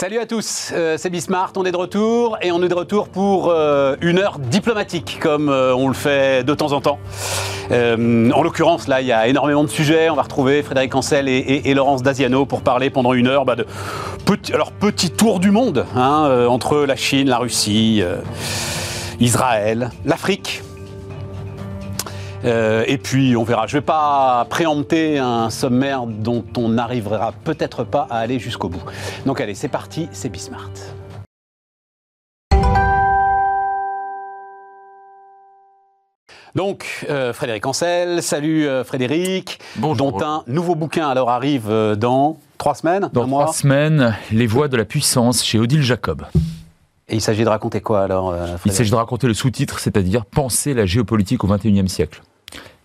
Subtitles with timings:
[0.00, 3.10] Salut à tous, euh, c'est Bismart, on est de retour et on est de retour
[3.10, 6.98] pour euh, une heure diplomatique comme euh, on le fait de temps en temps.
[7.70, 10.08] en l'occurrence, là, il y a énormément de sujets.
[10.08, 13.66] On va retrouver Frédéric Ancel et, Laurence Daziano pour parler pendant une heure bah, de
[14.24, 18.02] petit, alors, petit tour du monde hein, entre la Chine, la Russie,
[19.20, 20.62] Israël, l'Afrique.
[22.44, 23.66] Euh, et puis on verra.
[23.66, 28.68] Je ne vais pas préempter un sommaire dont on n'arrivera peut-être pas à aller jusqu'au
[28.68, 28.82] bout.
[29.26, 30.70] Donc allez, c'est parti, c'est Bismart.
[36.56, 40.10] Donc, euh, Frédéric Ancel, salut euh, Frédéric, Bonjour.
[40.10, 44.76] dont un nouveau bouquin alors arrive dans trois semaines Dans trois semaines, Les voies de
[44.76, 46.26] la puissance chez Odile Jacob.
[47.08, 48.34] Et il s'agit de raconter quoi alors
[48.66, 52.20] Il s'agit de raconter le sous-titre, c'est-à-dire Penser la géopolitique au XXIe siècle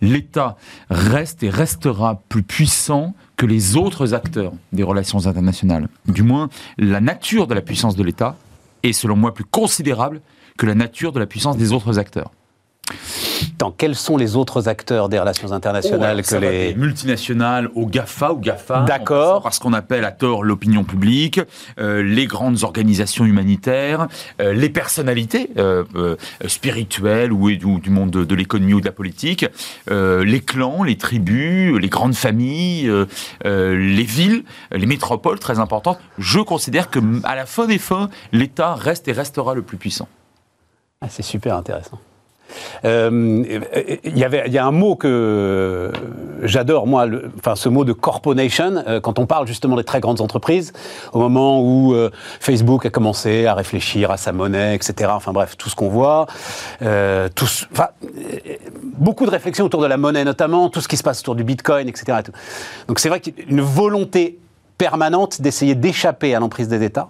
[0.02, 0.58] l'État
[0.90, 5.88] reste et restera plus puissant que les autres acteurs des relations internationales.
[6.08, 8.38] Du moins, la nature de la puissance de l'État
[8.84, 10.22] est, selon moi, plus considérable
[10.58, 12.32] que la nature de la puissance des autres acteurs.
[13.58, 16.76] Tant, quels sont les autres acteurs des relations internationales oh, que les...
[16.76, 19.42] multinationales au GAFA ou GAFA D'accord.
[19.42, 21.40] Parce qu'on appelle à tort l'opinion publique,
[21.80, 24.08] euh, les grandes organisations humanitaires,
[24.42, 26.16] euh, les personnalités euh,
[26.48, 29.46] spirituelles ou, du monde de, l'économie ou de la politique,
[29.90, 32.92] les clans, les tribus, les grandes familles,
[33.44, 36.00] les villes, les métropoles très importantes.
[36.18, 40.08] Je considère que à la fin des fins, l'État reste et restera le plus puissant.
[41.02, 42.00] Ah, c'est super intéressant.
[42.84, 43.44] Euh,
[44.04, 45.92] il y y a un mot que
[46.44, 47.08] j'adore, moi,
[47.40, 50.74] enfin, ce mot de corporation, euh, quand on parle justement des très grandes entreprises,
[51.14, 55.12] au moment où euh, Facebook a commencé à réfléchir à sa monnaie, etc.
[55.14, 56.26] Enfin bref, tout ce qu'on voit,
[57.36, 57.90] tous, enfin,
[58.98, 61.44] beaucoup de réflexions autour de la monnaie notamment, tout ce qui se passe autour du
[61.44, 62.20] Bitcoin, etc.
[62.88, 64.40] Donc c'est vrai qu'il y a une volonté
[64.78, 67.08] permanente d'essayer d'échapper à l'emprise des États.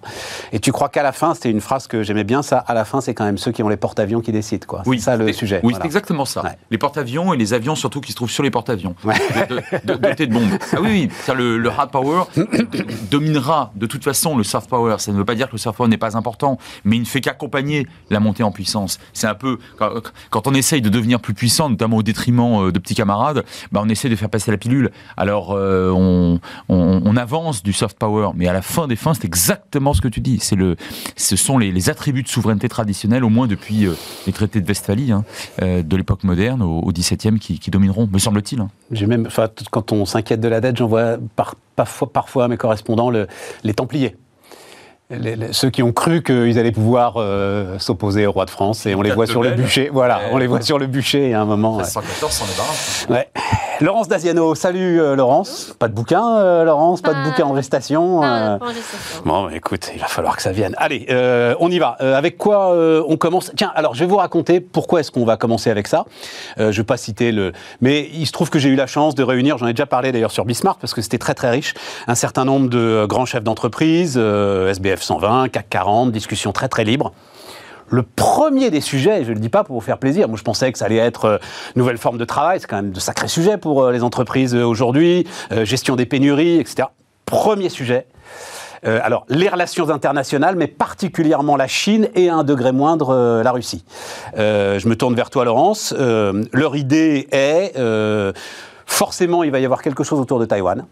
[0.52, 2.86] Et tu crois qu'à la fin, c'était une phrase que j'aimais bien, ça, à la
[2.86, 4.84] fin, c'est quand même ceux qui ont les porte-avions qui décident, quoi.
[4.86, 5.60] Oui, c'est ça le sujet.
[5.64, 6.44] Oui, c'est exactement ça.
[6.72, 9.16] Les porte-avions et les avions surtout qui se trouvent sur les porte-avions, ouais.
[9.84, 10.50] dotés de, bombes.
[10.74, 12.24] Ah oui, oui, ça, le, le hard power
[13.12, 14.96] dominera de toute façon le soft power.
[15.00, 17.06] Ça ne veut pas dire que le soft power n'est pas important, mais il ne
[17.06, 19.00] fait qu'accompagner la montée en puissance.
[19.14, 19.58] C'est un peu,
[20.30, 23.82] quand, on essaye de devenir plus puissant, notamment au détriment euh, de petits camarades, bah
[23.84, 24.92] on essaie de faire passer la pilule.
[25.18, 26.40] Alors, euh, on,
[26.70, 30.02] on, on avance du soft power, mais à la fin des fins, c'est exactement ce
[30.02, 30.40] que tu dis.
[30.42, 30.76] C'est le,
[31.16, 33.94] ce sont les, attributs de souveraineté traditionnelle, au moins depuis euh,
[34.26, 35.24] les traités de Westphalie, hein,
[35.62, 38.60] euh, de l'époque moderne au, XVIIe, qui, qui, domineront, me semble-t-il.
[38.60, 38.70] Hein.
[38.92, 39.28] J'ai même,
[39.72, 43.28] quand on s'inquiète de la dette, j'en vois par, parfois, parfois à mes correspondants le,
[43.64, 44.16] les Templiers
[45.52, 49.02] ceux qui ont cru qu'ils allaient pouvoir euh, s'opposer au roi de France et on
[49.02, 49.90] les voit sur le bûcher.
[49.92, 51.84] Voilà, on les voit sur le bûcher à un moment.
[51.84, 53.08] 114 s'en débarrasse.
[53.10, 53.28] Ouais.
[53.82, 55.76] Laurence Daziano, salut euh, Laurence.
[55.78, 58.22] Pas de bouquin, euh, Laurence, pas de bouquin en gestation.
[59.26, 60.76] Bon, écoute, il va falloir que ça vienne.
[60.78, 61.06] Allez,
[61.60, 61.90] on y va.
[62.00, 62.76] avec quoi
[63.08, 63.52] on commence?
[63.56, 66.06] Tiens, alors je vais vous raconter pourquoi est-ce qu'on va commencer avec ça.
[66.58, 69.24] je vais pas citer le, mais il se trouve que j'ai eu la chance de
[69.24, 71.74] réunir, j'en ai déjà parlé d'ailleurs sur Bismarck parce que c'était très très riche,
[72.08, 77.12] un certain nombre de grands chefs d'entreprise, SBF 120, CAC 40, discussion très très libre.
[77.90, 80.44] Le premier des sujets, je ne le dis pas pour vous faire plaisir, moi je
[80.44, 81.38] pensais que ça allait être euh,
[81.76, 84.64] nouvelle forme de travail, c'est quand même de sacrés sujets pour euh, les entreprises euh,
[84.64, 85.28] aujourd'hui,
[85.64, 86.88] gestion des pénuries, etc.
[87.26, 88.08] Premier sujet,
[88.84, 93.84] alors, les relations internationales, mais particulièrement la Chine et à un degré moindre la Russie.
[94.36, 95.92] je me tourne vers toi, Laurence.
[95.98, 97.74] leur idée est,
[98.86, 100.86] forcément, il va y avoir quelque chose autour de Taïwan.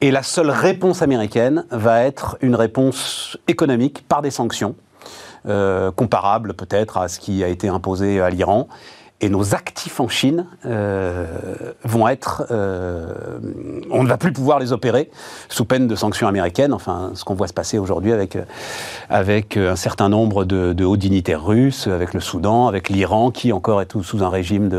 [0.00, 4.74] Et la seule réponse américaine va être une réponse économique par des sanctions,
[5.46, 8.68] euh, comparables peut-être à ce qui a été imposé à l'Iran.
[9.22, 11.26] Et nos actifs en Chine euh,
[11.84, 12.46] vont être...
[12.50, 13.38] Euh,
[13.90, 15.10] on ne va plus pouvoir les opérer
[15.50, 18.38] sous peine de sanctions américaines, enfin ce qu'on voit se passer aujourd'hui avec,
[19.10, 23.82] avec un certain nombre de, hauts dignitaires russes, avec le Soudan, avec l'Iran, qui encore
[23.82, 24.70] est tout sous un régime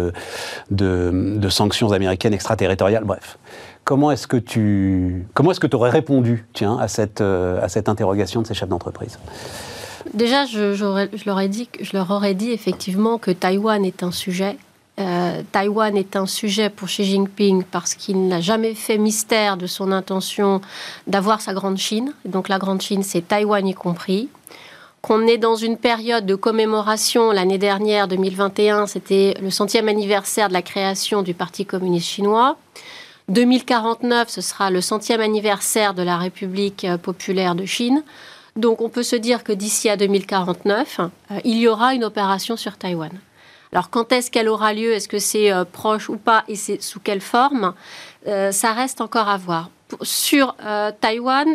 [0.72, 3.38] de, sanctions américaines extraterritoriales, bref.
[3.84, 7.90] Comment est-ce que tu comment est-ce que aurais répondu tiens, à, cette, euh, à cette
[7.90, 9.18] interrogation de ces chefs d'entreprise?
[10.14, 14.58] Déjà, je, leur dit, je leur aurais dit effectivement que Taïwan est un sujet.
[15.00, 19.66] Euh, Taïwan est un sujet pour Xi Jinping parce qu'il n'a jamais fait mystère de
[19.66, 20.62] son intention
[21.08, 22.14] d'avoir sa grande Chine.
[22.26, 24.30] Donc la grande Chine, c'est Taïwan y compris
[25.02, 27.32] qu'on est dans une période de commémoration.
[27.32, 32.58] L'année dernière, 2021, c'était le centième anniversaire de la création du Parti communiste chinois.
[33.30, 38.04] 2049, ce sera le centième anniversaire de la République euh, populaire de Chine.
[38.56, 42.58] Donc on peut se dire que d'ici à 2049, euh, il y aura une opération
[42.58, 43.12] sur Taïwan.
[43.72, 44.94] Alors quand est-ce qu'elle aura lieu?
[44.94, 46.44] Est-ce que c'est euh, proche ou pas?
[46.48, 47.74] Et c'est sous quelle forme?
[48.26, 49.72] Ça reste encore à voir.
[50.04, 50.56] sur
[51.02, 51.48] Taïwan,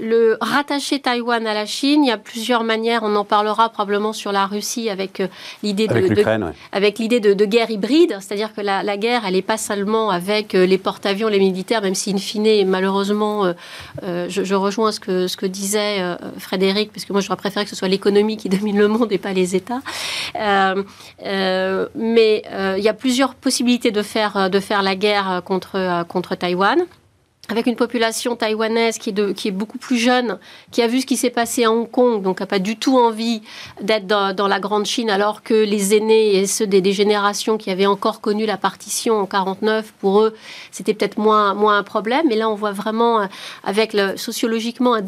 [0.00, 3.00] le rattacher Taïwan à la Chine, il y a plusieurs manières.
[3.02, 5.22] On en parlera probablement sur la Russie avec
[5.62, 6.24] l'idée de,
[6.72, 10.78] avec l'idée de, guerre hybride, c'est-à-dire que la, guerre, elle n'est pas seulement avec les
[10.78, 13.52] porte-avions, les militaires, même si in fine, malheureusement,
[14.02, 17.76] je, rejoins ce que ce que disait Frédéric, parce que moi, j'aurais préféré que ce
[17.76, 19.80] soit l'économie qui domine le monde et pas les États.
[21.94, 22.42] mais
[22.76, 26.86] il y a plusieurs possibilités de faire de faire la guerre contre contre Taïwan
[27.50, 30.38] avec une population taïwanaise qui est, beaucoup plus jeune,
[30.70, 32.98] qui a vu ce qui s'est passé à Hong Kong, donc n'a pas du tout
[32.98, 33.42] envie
[33.80, 37.86] d'être dans, la grande Chine, alors que les aînés et ceux des, générations qui avaient
[37.86, 40.34] encore connu la partition en 49, pour eux,
[40.70, 42.30] c'était peut-être moins, un problème.
[42.30, 43.26] Et là, on voit vraiment, euh,
[43.64, 45.02] avec le, sociologiquement, un,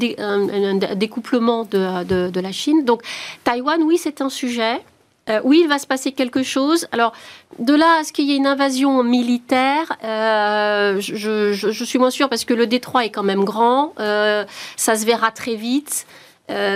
[0.94, 2.84] découplement de la Chine.
[2.84, 3.02] Donc,
[3.44, 4.80] Taïwan, oui, c'est un sujet.
[5.30, 6.88] Euh, oui, il va se passer quelque chose.
[6.90, 7.12] Alors,
[7.58, 12.28] de là à ce qu'il y ait une invasion militaire, euh, je, suis moins sûre
[12.28, 13.92] parce que le détroit est quand même grand.
[14.00, 14.44] Euh,
[14.76, 16.06] ça se verra très vite.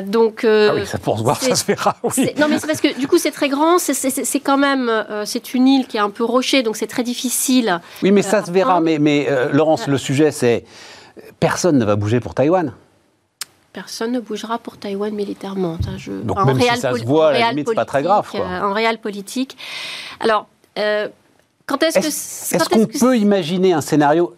[0.07, 1.97] donc, ah oui, ça pour se voir, ça se verra.
[2.05, 2.31] Oui.
[2.39, 3.79] Non, mais c'est parce que du coup, c'est très grand.
[3.79, 4.93] C'est quand même,
[5.25, 7.81] c'est une île qui est un peu rocher, donc c'est très difficile.
[8.03, 8.81] Oui, mais ça se verra.
[8.81, 10.65] Mais, mais Laurence, le sujet, c'est
[11.41, 12.73] personne ne va bouger pour Taïwan
[13.77, 15.77] personne ne bougera pour Taïwan militairement.
[15.99, 18.27] je, Donc même si ça se voit, à la limite, c'est pas très grave.
[18.35, 19.55] Euh, en réel politique.
[20.19, 20.47] Alors,
[20.79, 21.09] euh,
[21.67, 22.07] quand est-ce que...
[22.07, 24.35] Est-ce qu'on peut imaginer un scénario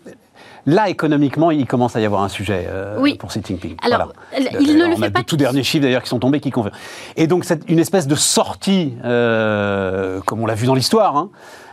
[0.67, 3.76] Là, économiquement, il commence à y avoir un sujet euh, pour Xi Jinping.
[3.81, 4.12] Alors,
[4.61, 5.20] il ne le fait pas.
[5.20, 6.76] On a tout derniers chiffres d'ailleurs qui sont tombés qui confirment.
[7.17, 11.31] Et donc, c'est une espèce de sortie, comme on l'a vu dans l'histoire, hein,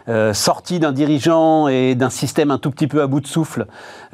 [0.07, 3.65] euh, sortie d'un dirigeant et d'un système un tout petit peu à bout de souffle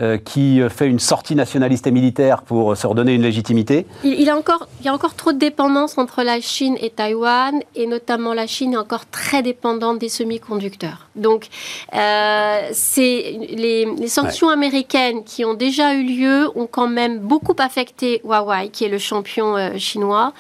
[0.02, 4.36] euh, qui fait une sortie nationaliste et militaire pour se redonner une légitimité il, a
[4.36, 8.34] encore, il y a encore trop de dépendance entre la Chine et Taïwan, et notamment
[8.34, 11.08] la Chine est encore très dépendante des semi-conducteurs.
[11.16, 11.48] Donc,
[11.94, 18.22] euh, c'est les, sanctions américaines qui ont déjà eu lieu ont quand même beaucoup affecté
[18.24, 20.34] Huawei, qui est le champion chinois.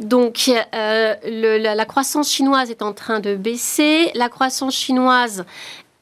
[0.00, 4.10] Donc, le, la, croissance chinoise est en train de baisser.
[4.14, 5.44] La croissance chinoise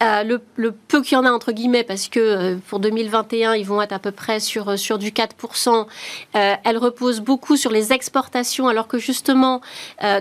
[0.02, 3.64] euh, le, peu qu'il y en a entre guillemets, parce que euh, pour 2021, ils
[3.64, 5.86] vont être à peu près sur, euh, sur du 4%,
[6.34, 9.62] elle repose beaucoup sur les exportations, alors que justement,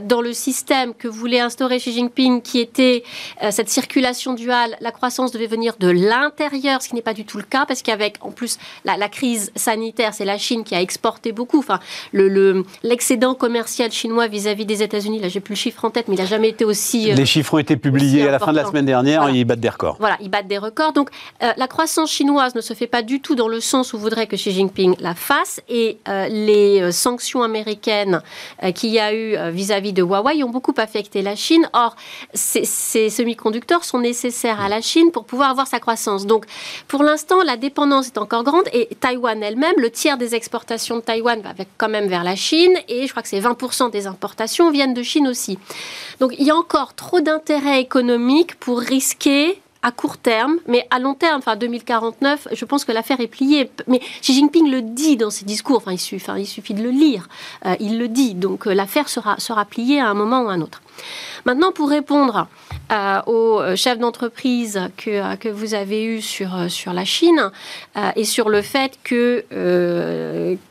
[0.04, 3.04] dans le système que voulait instaurer Xi Jinping, qui était
[3.50, 7.38] cette circulation duale, la croissance devait venir de l'intérieur, ce qui n'est pas du tout
[7.38, 11.32] le cas, parce qu'avec en plus la, crise sanitaire, c'est la Chine qui a exporté
[11.32, 11.60] beaucoup.
[11.60, 11.80] Enfin,
[12.14, 16.16] l'excédent le, commercial chinois vis-à-vis des États-Unis, là j'ai plus le chiffre en tête, mais
[16.16, 17.12] il n'a jamais été aussi.
[17.12, 19.65] les chiffres ont été publiés à la fin de la semaine dernière, ils battent
[20.00, 20.94] Voilà, ils battent des records.
[20.94, 21.10] Donc
[21.44, 24.28] euh, la croissance chinoise ne se fait pas du tout dans le sens où voudrait
[24.28, 25.62] que Xi Jinping la fasse.
[25.70, 28.22] Et euh, les euh, sanctions américaines
[28.74, 31.70] qu'il y a eu vis-à-vis de Huawei ont beaucoup affecté la Chine.
[31.74, 31.96] Or,
[32.34, 32.66] ces,
[33.10, 36.26] semi-conducteurs sont nécessaires à la Chine pour pouvoir avoir sa croissance.
[36.26, 36.46] Donc
[36.88, 38.66] pour l'instant, la dépendance est encore grande.
[38.74, 42.76] Et Taïwan elle-même, le tiers des exportations de Taïwan va quand même vers la Chine.
[42.88, 45.58] Et je crois que c'est 20% des importations viennent de Chine aussi.
[46.20, 49.55] Donc il y a encore trop d'intérêts économiques pour risquer
[49.86, 53.70] à court terme, mais à long terme, enfin 2049, je pense que l'affaire est pliée.
[53.86, 56.00] Mais Xi Jinping le dit dans ses discours, enfin il
[56.48, 57.30] suffit, de le lire,
[57.68, 60.54] euh, il le dit, donc euh, l'affaire sera, sera pliée à un moment ou à
[60.54, 60.82] un autre.
[61.46, 62.48] Maintenant, pour répondre
[62.92, 67.52] euh, aux euh, chefs d'entreprise que, euh, que vous avez eu sur, sur la Chine
[68.16, 69.46] et sur le fait que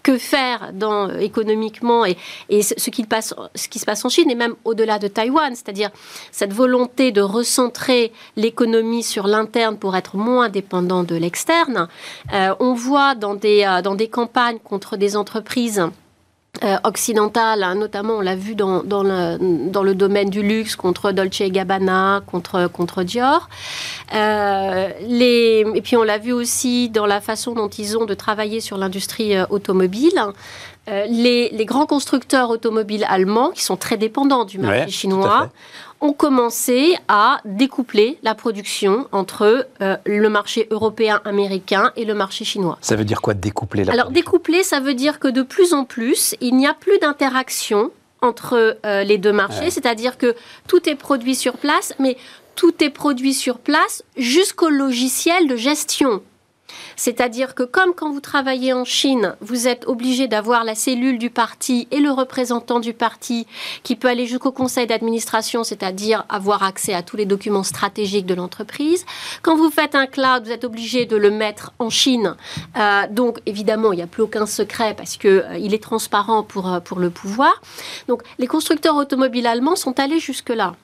[0.03, 0.73] que faire
[1.21, 2.17] économiquement et,
[2.49, 5.55] et ce, qui passe, ce qui se passe en Chine et même au-delà de Taïwan,
[5.55, 5.91] c'est-à-dire
[6.33, 11.89] cette volonté de recentrer l'économie sur l'interne pour être moins dépendant de l'externe.
[12.33, 15.89] on voit dans des, dans des campagnes contre des entreprises
[16.63, 20.77] euh, occidentale, hein, notamment on l'a vu dans, dans, le, dans, le, domaine du luxe
[20.77, 23.49] contre Dolce Gabbana, contre, contre Dior.
[24.15, 28.15] Euh, les, et puis on l'a vu aussi dans la façon dont ils ont de
[28.15, 29.35] travailler sur l'industrie
[30.89, 35.51] euh, les, grands constructeurs automobiles allemands, qui sont très dépendants du marché chinois,
[36.01, 42.45] ont commencé à découpler la production entre euh, le marché européen, américain et le marché
[42.45, 42.77] chinois.
[42.83, 45.85] Ça veut dire quoi découpler la Alors découpler, ça veut dire que de plus en
[45.85, 50.35] plus, il n'y a plus d'interaction entre euh, les deux marchés, c'est-à-dire que
[50.67, 52.17] tout est produit sur place, mais
[52.57, 56.23] tout est produit sur place jusqu'au logiciel de gestion
[56.97, 61.31] c'est-à-dire que comme quand vous travaillez en Chine, vous êtes obligé d'avoir la cellule du
[61.31, 63.47] parti et le représentant du parti
[63.83, 68.35] qui peut aller jusqu'au conseil d'administration, c'est-à-dire avoir accès à tous les documents stratégiques de
[68.35, 69.05] l'entreprise.
[69.43, 72.37] Quand vous faites un cloud, vous êtes obligé de le mettre en Chine.
[72.77, 76.73] Euh, donc évidemment, il n'y a plus aucun secret parce qu'il euh, est transparent pour,
[76.73, 77.61] euh, pour le pouvoir.
[78.09, 80.75] Donc les constructeurs automobiles allemands sont allés jusque-là.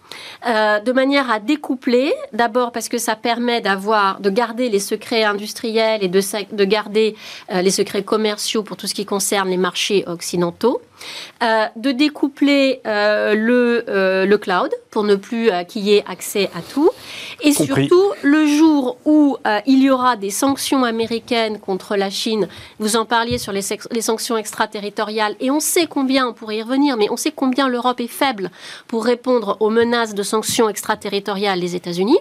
[0.45, 6.00] de manière à découpler, d'abord parce que ça permet d'avoir, de garder les secrets industriels
[6.01, 6.21] et de,
[6.53, 7.15] de garder
[7.51, 10.81] les secrets commerciaux pour tout ce qui concerne les marchés occidentaux.
[11.43, 16.51] Euh, de découpler euh, le, euh, le, cloud pour ne plus qu'il y ait accès
[16.55, 16.91] à tout.
[17.41, 22.97] Et surtout, le jour où il y aura des sanctions américaines contre la Chine, vous
[22.97, 26.97] en parliez sur les, les, sanctions extraterritoriales, et on sait combien, on pourrait y revenir,
[26.97, 28.51] mais on sait combien l'Europe est faible
[28.87, 32.19] pour répondre aux menaces de sanctions extraterritoriales des États-Unis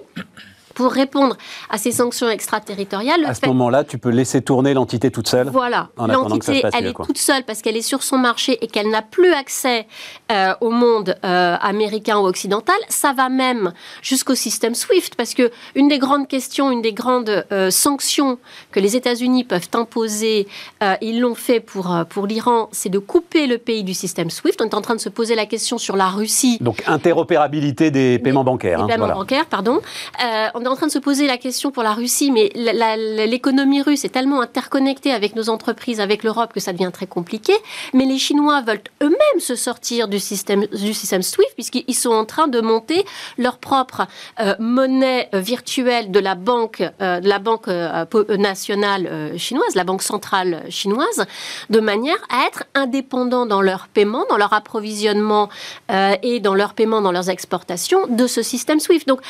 [0.79, 1.36] pour répondre
[1.69, 3.25] à ces sanctions extraterritoriales.
[3.25, 5.89] À ce moment-là, tu peux laisser tourner l'entité toute seule Voilà.
[5.98, 9.33] L'entité, elle est toute seule parce qu'elle est sur son marché et qu'elle n'a plus
[9.33, 9.88] accès
[10.31, 12.77] euh, au monde euh, américain ou occidental.
[12.88, 17.45] Ça va même jusqu'au système SWIFT parce que une des grandes questions, une des grandes
[17.51, 18.38] euh, sanctions
[18.71, 20.48] que les États-Unis peuvent imposer,
[21.01, 24.62] ils l'ont fait pour, pour l'Iran, c'est de couper le pays du système SWIFT.
[24.62, 26.57] On est en train de se poser la question sur la Russie.
[26.62, 28.77] Donc interopérabilité des paiements bancaires.
[28.77, 29.81] Des hein, paiements bancaires, pardon.
[30.53, 34.09] on en train de se poser la question pour la Russie, mais l'économie russe est
[34.09, 37.53] tellement interconnectée avec nos entreprises, avec l'Europe, que ça devient très compliqué.
[37.93, 42.25] Mais les Chinois veulent eux-mêmes se sortir du système, du système SWIFT, puisqu'ils sont en
[42.25, 43.03] train de monter
[43.38, 44.07] leur propre
[44.39, 47.67] euh, monnaie euh, virtuelle de la banque, euh, de la banque
[48.29, 51.25] nationale chinoise, la banque centrale chinoise,
[51.69, 55.49] de manière à être indépendants dans leur paiement, dans leur approvisionnement
[56.21, 59.07] et dans leur paiement, dans leurs exportations de ce système SWIFT.
[59.07, 59.21] Donc,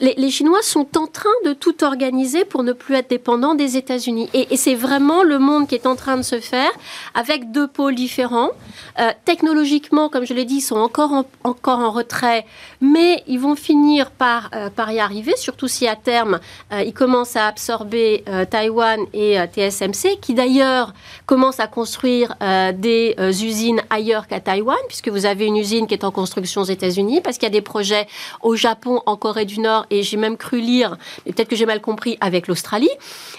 [0.00, 3.76] les, les Chinois sont en train de tout organiser pour ne plus être dépendant des
[3.76, 4.28] États-Unis.
[4.34, 6.70] Et, c'est vraiment le monde qui est en train de se faire
[7.14, 8.50] avec deux pôles différents.
[8.98, 12.44] Euh, technologiquement, comme je l'ai dit, ils sont encore en, encore en retrait,
[12.80, 16.40] mais ils vont finir par, euh, par y arriver, surtout si à terme,
[16.72, 20.92] euh, ils commencent à absorber Taïwan et TSMC, qui d'ailleurs
[21.26, 22.34] commencent à construire
[22.74, 23.14] des
[23.44, 27.20] usines ailleurs qu'à Taïwan, puisque vous avez une usine qui est en construction aux États-Unis,
[27.20, 28.06] parce qu'il y a des projets
[28.42, 31.66] au Japon, en Corée du Nord, et j'ai même cru lire mais peut-être que j'ai
[31.66, 32.90] mal compris, avec l'Australie.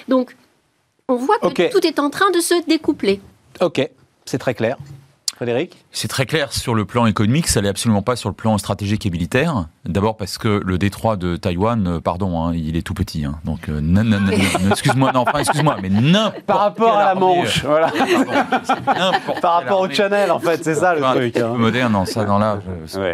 [0.07, 0.35] Donc,
[1.07, 3.19] on voit que tout est en train de se découpler.
[3.61, 3.87] Ok,
[4.25, 4.77] c'est très clair.
[5.39, 8.57] Frédéric C'est très clair sur le plan économique, ça n'est absolument pas sur le plan
[8.57, 9.67] stratégique et militaire.
[9.85, 13.23] D'abord parce que le détroit de Taïwan, euh, pardon, hein, il est tout petit.
[13.23, 13.39] Hein.
[13.45, 13.79] donc, euh,
[14.69, 17.89] excuse-moi, non, enfin, excuse-moi, mais n'importe Par rapport à la Manche, euh, voilà.
[19.41, 21.37] Par rapport au Channel, en fait, c'est ça le truc.
[21.37, 21.53] Hein.
[21.55, 22.59] Moderne, non, ça, non, là,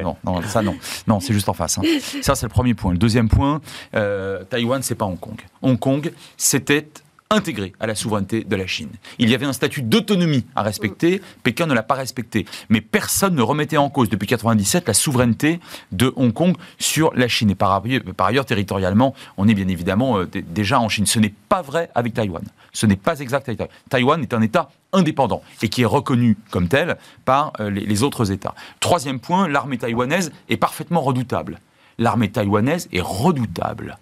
[0.01, 0.73] non, non, ça, non.
[1.05, 1.77] Non, c'est juste en face.
[1.77, 1.83] Hein.
[2.23, 2.91] Ça, c'est le premier point.
[2.91, 3.61] Le deuxième point,
[3.95, 5.39] euh, Taïwan, c'est pas Hong Kong.
[5.61, 6.87] Hong Kong, c'était
[7.29, 8.89] intégré à la souveraineté de la Chine.
[9.17, 12.45] Il y avait un statut d'autonomie à respecter, Pékin ne l'a pas respecté.
[12.69, 15.59] Mais personne ne remettait en cause depuis 1997 la souveraineté
[15.91, 17.49] de Hong Kong sur la Chine.
[17.49, 17.81] Et par,
[18.19, 21.05] ailleurs, territorialement, on est bien évidemment euh, déjà en Chine.
[21.05, 22.43] Ce n'est pas vrai avec Taïwan.
[22.73, 23.75] Ce n'est pas exact avec Taïwan.
[23.89, 28.31] Taïwan est un État indépendant et qui est reconnu comme tel par euh, les autres
[28.31, 28.53] États.
[28.79, 31.59] Troisième point, l'armée taïwanaise est parfaitement redoutable.
[31.97, 33.97] L'armée taïwanaise est redoutable.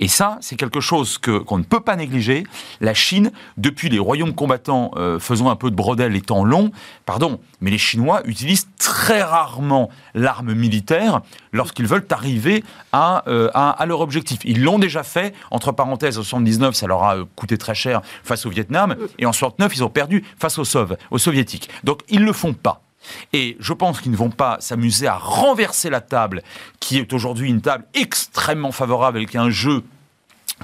[0.00, 2.44] Et ça, c'est quelque chose qu'on ne peut pas négliger.
[2.80, 6.70] La Chine, depuis les royaumes combattants euh, faisant un peu de brodel les temps longs,
[7.04, 11.20] pardon, mais les Chinois utilisent très rarement l'arme militaire
[11.52, 12.64] lorsqu'ils veulent arriver
[12.94, 14.40] euh, à, leur objectif.
[14.44, 18.00] Ils l'ont déjà fait, entre parenthèses, en 79, ça leur a euh, coûté très cher
[18.24, 20.64] face au Vietnam, et en 69, ils ont perdu face aux,
[21.10, 21.68] aux Soviétiques.
[21.84, 22.85] Donc, ils ne le font pas.
[23.32, 26.42] Et je pense qu'ils ne vont pas s'amuser à renverser la table,
[26.80, 29.84] qui est aujourd'hui une table extrêmement favorable avec un jeu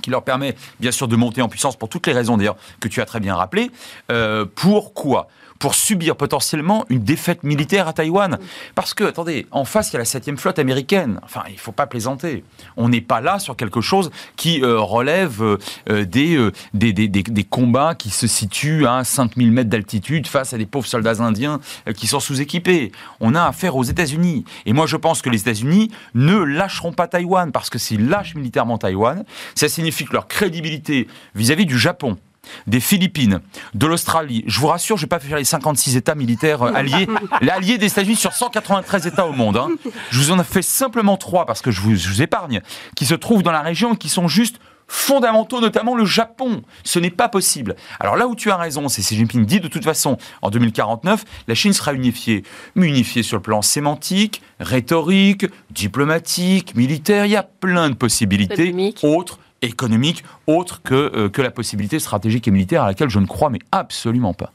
[0.01, 2.89] qui leur permet bien sûr de monter en puissance pour toutes les raisons d'ailleurs que
[2.89, 3.71] tu as très bien rappelées.
[4.11, 5.29] Euh, pourquoi?
[5.63, 8.37] Pour subir potentiellement une défaite militaire à Taïwan.
[8.75, 11.21] Parce que, attendez, en face, il y a la 7 flotte américaine.
[11.23, 12.43] Enfin, il ne faut pas plaisanter.
[12.77, 17.95] On n'est pas là sur quelque chose qui euh, relève euh, euh, des, des, combats
[17.95, 21.61] qui se situent à 5000 mètres d'altitude face à des pauvres soldats indiens
[21.95, 22.91] qui sont sous-équipés.
[23.21, 24.45] On a affaire aux États-Unis.
[24.67, 28.35] Et moi, je pense que les États-Unis ne lâcheront pas Taïwan, parce que s'ils lâchent
[28.35, 32.19] militairement Taïwan, ça signifie que leur crédibilité vis à -vis du Japon,
[32.67, 33.41] des Philippines,
[33.75, 34.45] de l'Australie.
[34.47, 37.07] Je vous rassure, je ne vais pas faire les 56 États militaires euh, alliés,
[37.51, 39.57] alliés des États-Unis sur 193 États au monde.
[39.57, 39.69] Hein.
[40.11, 42.61] Je vous en ai fait simplement trois parce que je vous, épargne,
[42.97, 44.59] qui se trouvent dans la région et qui sont juste
[44.89, 46.63] fondamentaux, notamment le Japon.
[46.85, 47.77] Ce n'est pas possible.
[47.99, 51.25] Alors là où tu as raison, c'est Xi Jinping dit de toute façon, en 2049,
[51.49, 52.43] la Chine sera unifiée.
[52.75, 58.75] Mais unifiée sur le plan sémantique, rhétorique, diplomatique, militaire, il y a plein de possibilités
[59.03, 63.27] autres économique autre que, euh, que la possibilité stratégique et militaire à laquelle je ne
[63.27, 64.53] crois mais absolument pas.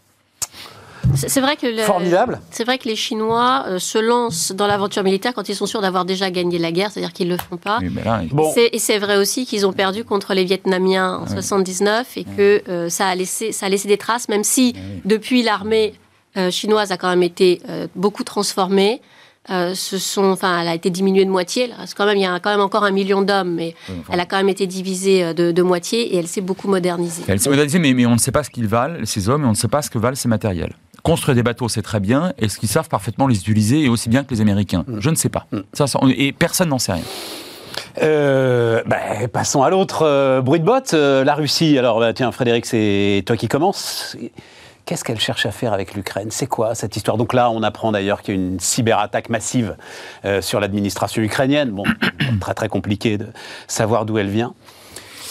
[1.16, 2.42] C'est vrai que formidable.
[2.52, 5.80] C'est vrai que les Chinois euh, se lancent dans l'aventure militaire quand ils sont sûrs
[5.80, 7.80] d'avoir déjà gagné la guerre, c'est-à-dire qu'ils le font pas.
[8.74, 12.90] Et c'est vrai aussi qu'ils ont perdu contre les Vietnamiens en 79 et que euh,
[12.90, 15.94] ça a laissé ça a laissé des traces, même si depuis l'armée
[16.52, 17.62] chinoise a quand même été
[17.96, 19.02] beaucoup transformée.
[19.50, 21.72] Euh, se sont, enfin, elle a été diminuée de moitié.
[21.96, 23.75] quand même, il y a quand même encore un million d'hommes, mais
[24.12, 27.24] elle a quand même été divisée euh, de, moitié et elle s'est beaucoup modernisée.
[27.27, 29.48] Elle s'est modernisée, mais, mais, on ne sait pas ce qu'ils valent, ces hommes, et
[29.48, 30.74] on ne sait pas ce que valent ces matériels.
[31.01, 32.34] Construire des bateaux, c'est très bien.
[32.38, 35.00] Est-ce qu'ils savent parfaitement les utiliser et aussi bien que les Américains mm.
[35.00, 35.48] Je ne sais pas.
[35.54, 35.60] Mm.
[35.72, 37.04] Ça, et personne n'en sait rien.
[38.01, 38.98] Euh, bah,
[39.32, 41.77] passons à l'autre bruit de botte, la Russie.
[41.77, 44.18] Alors, bah, tiens, Frédéric, c'est toi qui commences.
[44.88, 46.29] Qu'est-ce qu'elle cherche à faire avec l'Ukraine?
[46.32, 47.17] C'est quoi cette histoire?
[47.17, 49.75] Donc là, on apprend d'ailleurs qu'il y a une cyberattaque massive
[50.24, 51.72] euh, sur l'administration ukrainienne.
[51.72, 51.84] Bon,
[52.39, 53.27] très très compliqué de
[53.67, 54.53] savoir d'où elle vient.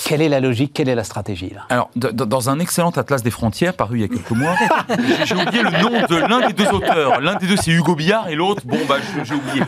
[0.07, 1.63] Quelle est la logique Quelle est la stratégie là?
[1.69, 4.55] Alors, dans un excellent atlas des frontières paru il y a quelques mois,
[5.25, 7.21] j'ai oublié le nom de l'un des deux auteurs.
[7.21, 9.65] L'un des deux, c'est Hugo Billard, et l'autre, bon, bah, j'ai oublié.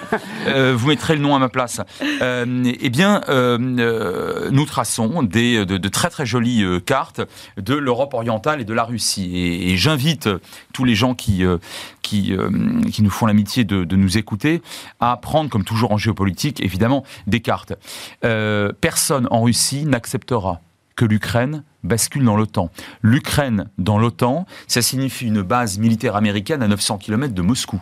[0.47, 1.81] Euh, vous mettrez le nom à ma place.
[2.23, 7.21] Euh, eh bien, euh, nous traçons des, de, très très jolies cartes
[7.57, 9.61] de l'Europe orientale et de la Russie.
[9.65, 10.29] Et, j'invite
[10.73, 11.45] tous les gens qui,
[12.09, 12.35] qui,
[12.93, 14.63] qui nous font l'amitié de, nous écouter
[15.01, 17.75] à prendre, comme toujours en géopolitique, évidemment, des cartes.
[18.81, 20.33] personne en Russie n'accepte
[20.97, 22.71] que l'Ukraine bascule dans l'OTAN.
[23.03, 27.81] L'Ukraine dans l'OTAN, ça signifie une base militaire américaine à 900 km de Moscou.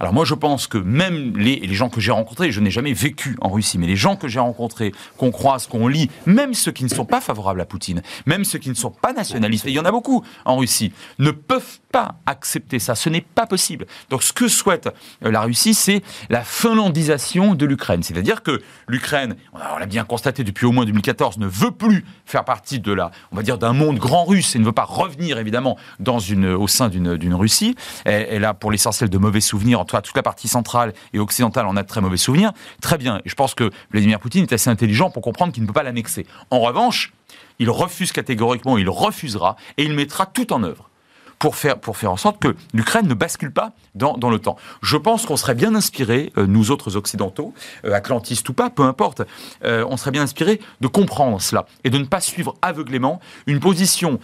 [0.00, 3.36] Alors moi je pense que même les, gens que j'ai rencontrés, je n'ai jamais vécu
[3.40, 6.84] en Russie, mais les gens que j'ai rencontrés, qu'on croise, qu'on lit, même ceux qui
[6.84, 9.74] ne sont pas favorables à Poutine, même ceux qui ne sont pas nationalistes, et il
[9.74, 12.94] y en a beaucoup en Russie, ne peuvent pas accepter ça.
[12.94, 13.86] Ce n'est pas possible.
[14.10, 14.88] Donc ce que souhaite
[15.24, 18.02] euh, la Russie, c'est la finlandisation de l'Ukraine.
[18.02, 22.44] C'est-à-dire que l'Ukraine, on l'a bien constaté depuis au moins 2014, ne veut plus faire
[22.44, 25.38] partie de la, on va dire, d'un monde grand russe et ne veut pas revenir
[25.38, 27.76] évidemment dans une, au sein d'une Russie.
[28.04, 31.18] Elle, elle a pour l'essentiel de mauvais souvenirs en tout toute la partie centrale et
[31.18, 32.52] occidentale en a de très mauvais souvenirs.
[32.80, 33.20] Très bien.
[33.24, 36.26] Je pense que Vladimir Poutine est assez intelligent pour comprendre qu'il ne peut pas l'annexer.
[36.50, 37.12] En revanche,
[37.58, 40.90] il refuse catégoriquement, il refusera et il mettra tout en œuvre
[41.38, 44.56] pour faire, pour faire en sorte que l'Ukraine ne bascule pas dans, dans l'OTAN.
[44.82, 47.52] Je pense qu'on serait bien inspiré, euh, nous autres occidentaux,
[47.84, 49.22] euh, atlantistes ou pas, peu importe,
[49.64, 53.60] euh, on serait bien inspiré de comprendre cela et de ne pas suivre aveuglément une
[53.60, 54.18] position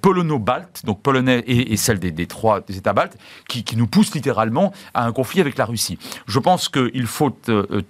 [0.00, 3.16] polono-balte, donc polonais et, celle des, trois des États baltes,
[3.48, 5.98] qui, qui, nous pousse littéralement à un conflit avec la Russie.
[6.26, 7.36] Je pense qu'il faut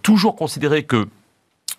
[0.02, 1.08] toujours considérer que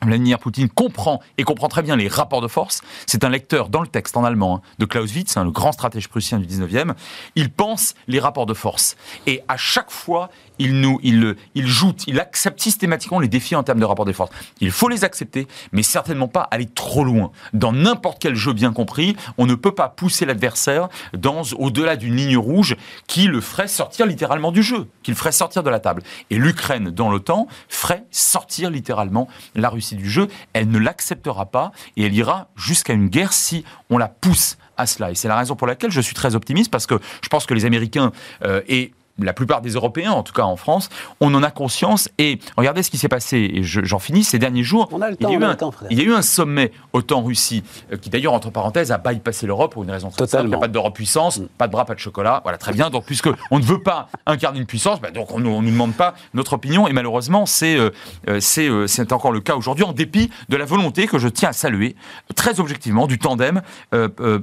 [0.06, 2.82] Vladimir Poutine comprend et comprend très bien les rapports de force.
[3.06, 6.08] C'est un lecteur dans le texte en allemand hein, de Clausewitz, hein, le grand stratège
[6.08, 6.94] prussien du 19e.
[7.36, 8.96] Il pense les rapports de force.
[9.28, 13.64] Et à chaque fois, il, nous, il, il joute, il accepte systématiquement les défis en
[13.64, 14.32] termes de rapports de force.
[14.62, 17.32] Il faut les accepter, mais certainement pas aller trop loin.
[17.54, 22.16] Dans n'importe quel jeu bien compris, on ne peut pas pousser l'adversaire dans au-delà d'une
[22.16, 22.76] ligne rouge
[23.08, 26.04] qui le ferait sortir littéralement du jeu, qui le ferait sortir de la table.
[26.30, 31.72] Et l'Ukraine, dans l'OTAN, ferait sortir littéralement la Russie du jeu, elle ne l'acceptera pas
[31.98, 35.12] et elle ira jusqu'à une guerre si on la pousse à cela.
[35.12, 37.54] Et c'est la raison pour laquelle je suis très optimiste parce que je pense que
[37.54, 38.12] les Américains
[38.44, 42.10] euh, et la plupart des Européens, en tout cas en France, on en a conscience.
[42.18, 44.90] Et regardez ce qui s'est passé, et j'en finis, ces derniers jours.
[44.92, 45.58] On a le temps, il, y a eu un,
[45.90, 49.74] il y a eu un sommet OTAN-Russie, euh, qui d'ailleurs, entre parenthèses, a bypassé l'Europe
[49.74, 50.46] pour une raison très simple.
[50.46, 51.48] Il n'y a pas d'Europe puissance, mm.
[51.58, 52.42] pas de bras, pas de chocolat.
[52.44, 52.90] Voilà, très bien.
[52.90, 55.94] Donc, puisque on ne veut pas incarner une puissance, bah, donc on ne nous demande
[55.94, 56.88] pas notre opinion.
[56.88, 57.90] Et malheureusement, c'est euh,
[58.28, 61.54] euh, c'est encore le cas aujourd'hui, en dépit de la volonté que je tiens à
[61.54, 61.96] saluer,
[62.36, 63.62] très objectivement, du tandem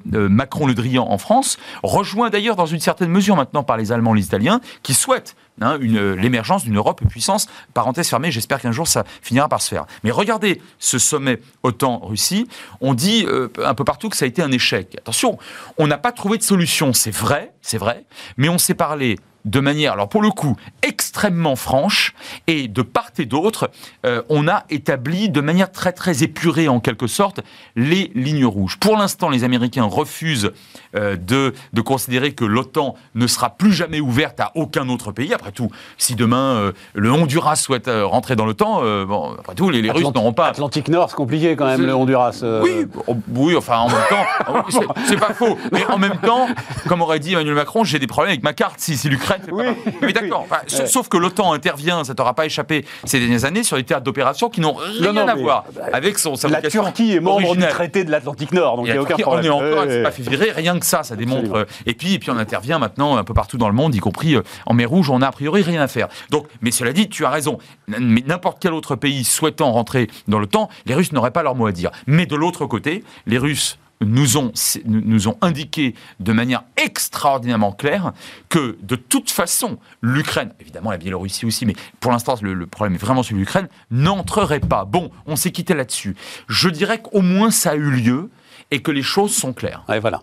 [0.07, 4.25] Macron-Le Drian en France, rejoint d'ailleurs dans une certaine mesure maintenant par les Allemands, les
[4.25, 7.47] Italiens, qui souhaitent hein, l'émergence d'une Europe puissance.
[7.75, 9.87] Parenthèse fermée, j'espère qu'un jour ça finira par se faire.
[10.05, 12.49] Mais regardez ce sommet OTAN-Russie,
[12.81, 14.97] on dit euh, un peu partout que ça a été un échec.
[14.99, 15.39] Attention,
[15.79, 18.05] on n'a pas trouvé de solution, c'est vrai, c'est vrai,
[18.37, 22.13] mais on s'est parlé de manière, alors pour le coup, extrêmement franche,
[22.47, 23.71] et de part et d'autre,
[24.05, 27.41] euh, on a établi de manière très très épurée en quelque sorte
[27.77, 28.79] les lignes rouges.
[28.79, 30.51] Pour l'instant, les Américains refusent
[30.97, 35.33] euh, de, de considérer que l'OTAN ne sera plus jamais ouverte à aucun autre pays.
[35.33, 39.89] Après tout, si demain euh, le Honduras souhaite rentrer dans l'OTAN, bon, après tout, les,
[39.91, 40.49] Russes n'auront pas.
[40.49, 42.45] Atlantique Nord, c'est compliqué quand même, le Honduras.
[42.63, 45.57] Oui, oh, oui, enfin en même temps, c'est pas faux.
[45.71, 46.49] Mais en même temps,
[46.89, 50.13] comme aurait dit Emmanuel Macron, j'ai des problèmes avec ma carte si, si l'Ukraine oui,
[50.13, 50.47] d'accord.
[50.67, 54.49] Sauf que l'OTAN intervient, ça t'aura pas échappé ces dernières années, sur des théâtres d'opération
[54.49, 58.53] qui n'ont rien à voir avec son La Turquie est membre du traité de l'Atlantique
[58.53, 59.53] Nord, donc il n'y a aucun problème.
[59.53, 61.67] On est encore, pas fait virer, rien que ça, ça démontre.
[61.87, 64.35] Et puis, et puis on intervient maintenant un peu partout dans le monde, y compris
[64.35, 66.09] euh, en mer Rouge, on a a priori rien à faire.
[66.31, 67.59] Donc, mais cela dit, tu as raison.
[67.89, 71.67] Mais n'importe quel autre pays souhaitant rentrer dans l'OTAN, les Russes n'auraient pas leur mot
[71.67, 71.91] à dire.
[72.07, 74.53] Mais de l'autre côté, les Russes nous ont,
[74.85, 78.13] nous ont indiqué de manière extraordinairement claire
[78.49, 82.99] que de toute façon, l'Ukraine, évidemment la Biélorussie aussi, mais pour l'instant le, problème est
[82.99, 84.85] vraiment celui de l'Ukraine, n'entrerait pas.
[84.85, 86.17] Bon, on s'est quitté là-dessus.
[86.49, 88.31] Je dirais qu'au moins ça a eu lieu
[88.71, 89.85] et que les choses sont claires.
[89.89, 90.23] Ouais, voilà.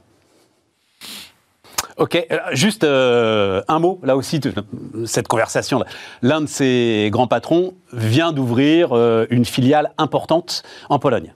[1.97, 4.51] Ok, juste un mot, là aussi, de
[5.05, 5.83] cette conversation.
[6.23, 8.93] L'un de ces grands patrons vient d'ouvrir
[9.29, 11.33] une filiale importante en Pologne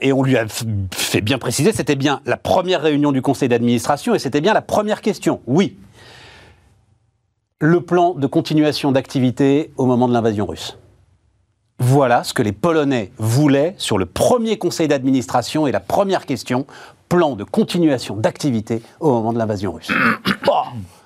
[0.00, 4.14] et on lui a fait bien préciser, c'était bien la première réunion du conseil d'administration
[4.14, 5.40] et c'était bien la première question.
[5.46, 5.76] Oui.
[7.60, 10.78] Le plan de continuation d'activité au moment de l'invasion russe.
[11.78, 16.66] Voilà ce que les Polonais voulaient sur le premier conseil d'administration et la première question,
[17.08, 19.90] plan de continuation d'activité au moment de l'invasion russe.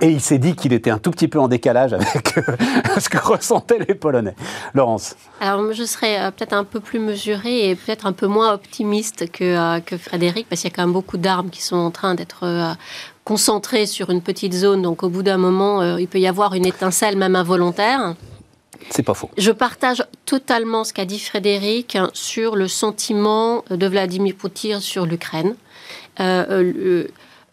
[0.00, 2.42] Et il s'est dit qu'il était un tout petit peu en décalage avec euh,
[2.98, 4.34] ce que ressentaient les Polonais.
[4.72, 8.52] Laurence Alors, je serais euh, peut-être un peu plus mesurée et peut-être un peu moins
[8.52, 11.76] optimiste que, euh, que Frédéric, parce qu'il y a quand même beaucoup d'armes qui sont
[11.76, 12.76] en train d'être
[13.24, 14.82] concentrées sur une petite zone.
[14.82, 18.14] Donc, au bout d'un moment, il peut y avoir une étincelle, même involontaire.
[18.88, 19.30] C'est pas faux.
[19.36, 25.54] Je partage totalement ce qu'a dit Frédéric sur le sentiment de Vladimir Poutine sur l'Ukraine.
[26.18, 27.04] Euh,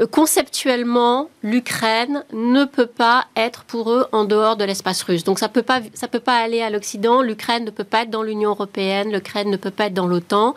[0.06, 5.24] conceptuellement, l'Ukraine ne peut pas être pour eux en dehors de l'espace russe.
[5.24, 7.22] Donc ça peut peut pas aller à l'Occident.
[7.22, 9.12] L'Ukraine ne peut pas être dans l'Union européenne.
[9.12, 10.54] L'Ukraine ne peut pas être dans l'OTAN.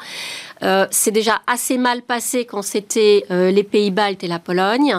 [0.62, 4.96] Euh, c'est déjà assez mal passé quand c'était euh, les pays baltes et la Pologne.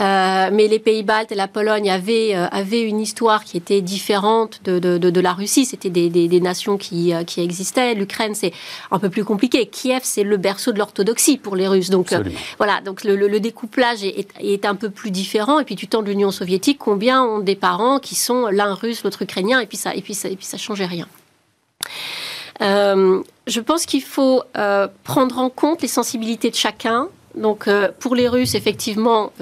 [0.00, 4.60] Euh, mais les pays baltes et la Pologne avaient, avaient une histoire qui était différente
[4.64, 5.66] de, de, de, la Russie.
[5.66, 7.94] C'était des, des, des, nations qui, qui existaient.
[7.94, 8.52] L'Ukraine, c'est
[8.90, 9.66] un peu plus compliqué.
[9.66, 11.90] Kiev, c'est le berceau de l'orthodoxie pour les Russes.
[11.90, 12.14] Donc
[12.56, 15.58] voilà, donc le, le, découplage est, est, un peu plus différent.
[15.58, 19.04] Et puis du temps de l'Union soviétique, combien ont des parents qui sont l'un russe,
[19.04, 21.06] l'autre ukrainien, et puis ça, et puis ça, et puis ça changeait rien.
[22.60, 27.08] Euh, je pense qu'il faut euh, prendre en compte les sensibilités de chacun.
[27.34, 29.32] Donc, euh, pour les Russes, effectivement,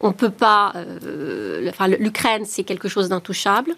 [0.00, 0.72] on ne peut pas.
[1.68, 3.74] Enfin, l'Ukraine, c'est quelque chose d'intouchable.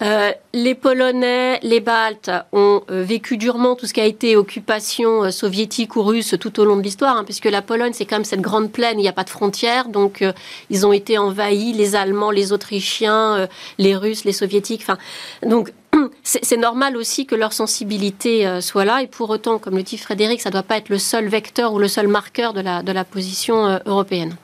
[0.00, 6.02] les Polonais, les Baltes ont vécu durement tout ce qui a été occupation soviétique ou
[6.02, 8.70] russe tout au long de l'histoire, hein, puisque la Pologne, c'est quand même cette grande
[8.70, 10.22] plaine, il n'y a pas de frontières, donc
[10.68, 13.48] ils ont été envahis, les Allemands, les Autrichiens,
[13.78, 14.84] les Russes, les Soviétiques.
[15.46, 15.72] Donc
[16.22, 19.02] c'est normal aussi que leur sensibilité euh, soit là.
[19.02, 21.72] Et pour autant, comme le dit Frédéric, ça ne doit pas être le seul vecteur
[21.72, 24.36] ou le seul marqueur de la, position euh, européenne.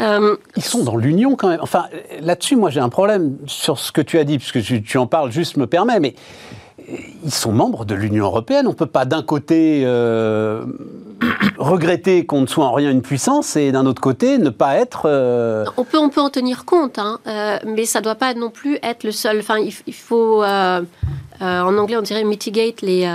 [0.00, 1.60] Euh, Ils sont dans l'Union quand même.
[1.62, 1.86] Enfin,
[2.20, 5.30] là-dessus, moi j'ai un problème sur ce que tu as dit, puisque tu, en parles,
[5.30, 6.14] juste me permet, mais
[7.24, 8.66] ils sont membres de l'Union européenne.
[8.66, 10.64] On ne peut pas d'un côté euh,
[11.58, 15.02] regretter qu'on ne soit en rien une puissance et d'un autre côté ne pas être...
[15.06, 18.34] Euh, on, peut, on peut en tenir compte, hein, euh, mais ça ne doit pas
[18.34, 19.38] non plus être le seul...
[19.38, 20.42] Enfin, il, faut...
[20.42, 23.06] en anglais, on dirait mitigate les,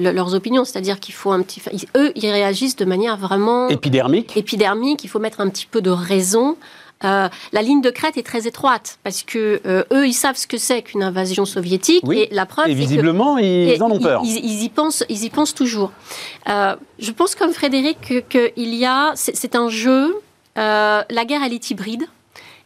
[0.00, 1.62] leurs opinions, c'est-à-dire qu'il faut un petit.
[1.96, 4.36] Eux, ils réagissent de manière vraiment épidermique.
[4.36, 5.04] Épidermique.
[5.04, 6.56] Il faut mettre un petit peu de raison.
[7.04, 10.46] Euh, la ligne de crête est très étroite parce que euh, eux, ils savent ce
[10.46, 12.68] que c'est qu'une invasion soviétique et la preuve.
[12.68, 14.22] Et visiblement, ils en ont peur.
[14.24, 15.92] Ils, y pensent, ils y pensent toujours.
[16.48, 20.16] Euh, je pense comme Frédéric qu'il y a, c'est un jeu.
[20.56, 22.04] la guerre, elle est hybride.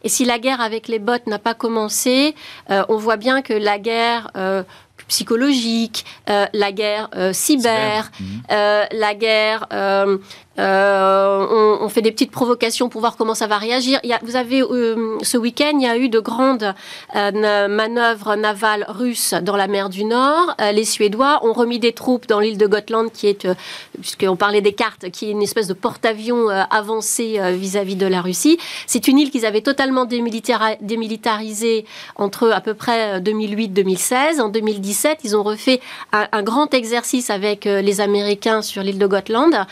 [0.05, 2.35] Et si la guerre avec les bots n'a pas commencé,
[2.69, 4.31] on voit bien que la guerre
[5.07, 8.11] psychologique, la guerre cyber,
[8.49, 9.67] la guerre
[10.59, 13.99] euh, on, fait des petites provocations pour voir comment ça va réagir.
[14.21, 16.73] Vous avez euh, ce week-end, il y a eu de grandes
[17.15, 20.55] euh, manœuvres navales russes dans la mer du Nord.
[20.59, 23.47] les Suédois ont remis des troupes dans l'île de Gotland, qui est,
[23.99, 28.57] puisqu'on parlait des cartes, qui est une espèce de porte-avions avancé vis-à-vis de la Russie.
[28.85, 31.85] C'est une île qu'ils avaient totalement démilitarisée
[32.15, 34.41] entre à peu près 2008-2016.
[34.41, 39.65] En 2017, ils ont refait un, grand exercice avec les Américains sur l'île de Gotland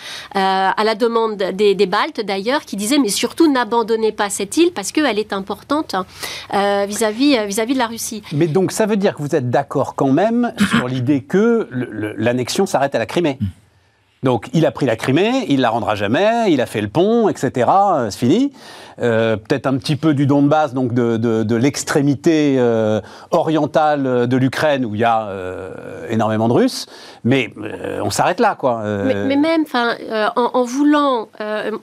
[0.77, 4.91] à la demande des, Baltes d'ailleurs, qui disaient mais surtout n'abandonnez pas cette île parce
[4.91, 5.95] qu'elle est importante
[6.53, 8.21] euh, vis-à-vis euh, vis-à-vis de la Russie.
[8.31, 11.67] Mais donc ça veut dire que vous êtes d'accord quand même sur l'idée que
[12.17, 13.45] l'annexion s'arrête à la Crimée mm.
[14.23, 17.27] Donc il a pris la Crimée, il la rendra jamais, il a fait le pont,
[17.27, 17.67] etc.
[17.67, 18.53] Euh, c'est fini.
[19.01, 24.86] Euh, peut-être un petit peu du Donbass, donc de, de, l'extrémité euh, orientale de l'Ukraine
[24.86, 25.27] où il y a
[26.10, 26.86] énormément de Russes,
[27.23, 27.51] mais
[28.03, 28.84] on s'arrête là, quoi.
[28.84, 29.65] Mais, même,
[30.36, 31.29] en, voulant,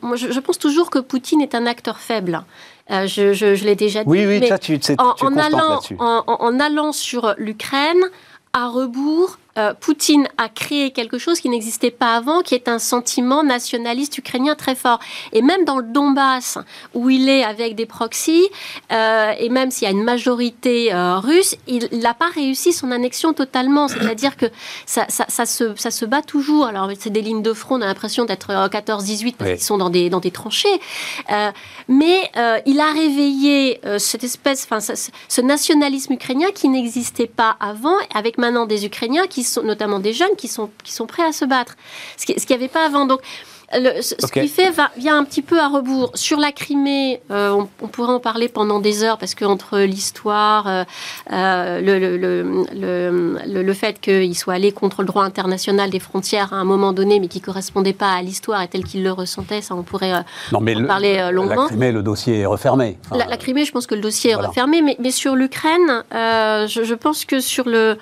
[0.01, 2.42] moi je, pense toujours que Poutine est un acteur faible.
[2.88, 4.09] je, je, l'ai déjà dit.
[4.09, 8.05] Oui, oui, ça, tu, tu en, en allant, en, en allant sur l'Ukraine,
[8.53, 12.79] à rebours, euh, Poutine a créé quelque chose qui n'existait pas avant, qui est un
[12.79, 15.01] sentiment nationaliste ukrainien très fort.
[15.33, 16.59] Et même dans le Donbass,
[16.94, 18.49] où il est avec des proxys,
[18.92, 22.90] euh, et même s'il y a une majorité euh, russe, il n'a pas réussi son
[22.90, 23.88] annexion totalement.
[23.99, 24.47] C'est-à-dire que
[24.87, 26.66] ça, se, ça, se, bat toujours.
[26.66, 29.90] Alors, c'est des lignes de front, on a l'impression d'être 14-18 parce qu'ils sont dans
[29.90, 30.68] des, dans des tranchées.
[31.88, 32.31] mais
[32.66, 38.66] il a réveillé cette espèce, enfin, ce nationalisme ukrainien qui n'existait pas avant, avec maintenant
[38.66, 41.77] des Ukrainiens qui sont notamment des jeunes qui sont, qui sont prêts à se battre.
[42.17, 43.07] Ce qu'il n'y avait pas avant.
[43.07, 43.21] Donc,
[43.73, 46.11] ce qui fait va, vient un petit peu à rebours.
[46.15, 50.87] Sur la Crimée, on, pourrait en parler pendant des heures parce qu'entre l'histoire,
[51.31, 56.57] le, le, le, le, fait qu'il soit allé contre le droit international des frontières à
[56.57, 59.61] un moment donné, mais qui ne correspondait pas à l'histoire et tel qu'il le ressentait,
[59.61, 61.63] ça on pourrait en parler longuement.
[61.63, 62.99] La Crimée, le dossier est refermé.
[63.13, 66.95] la, Crimée, je pense que le dossier est refermé, mais, mais sur l'Ukraine, je, je,
[66.95, 67.99] pense que sur le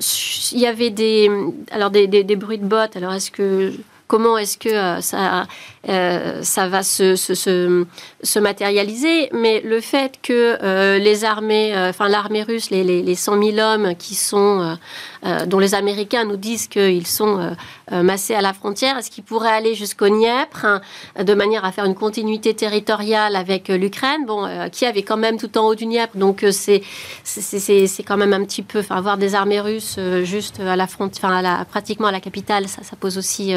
[0.00, 1.30] il y avait des,
[1.70, 2.96] alors des, des, bruits de bottes.
[2.96, 3.72] Alors, est-ce que
[4.08, 5.46] comment est-ce que euh, ça,
[5.88, 12.08] euh, ça va se, se, se, matérialiser Mais le fait que euh, les armées, enfin
[12.08, 14.76] l'armée russe, les, les, les, 100 000 hommes qui sont,
[15.46, 17.54] dont les Américains nous disent qu'ils sont
[17.90, 20.80] massés à la frontière, est-ce qu'ils pourraient aller jusqu'au Dniepr hein,
[21.22, 24.26] de manière à faire une continuité territoriale avec l'Ukraine?
[24.26, 26.82] Bon, qui avait quand même tout en haut du Dniepr, donc c'est
[27.24, 31.30] c'est quand même un petit peu, enfin avoir des armées russes juste à la frontière,
[31.30, 33.54] enfin pratiquement à la capitale, ça, ça pose aussi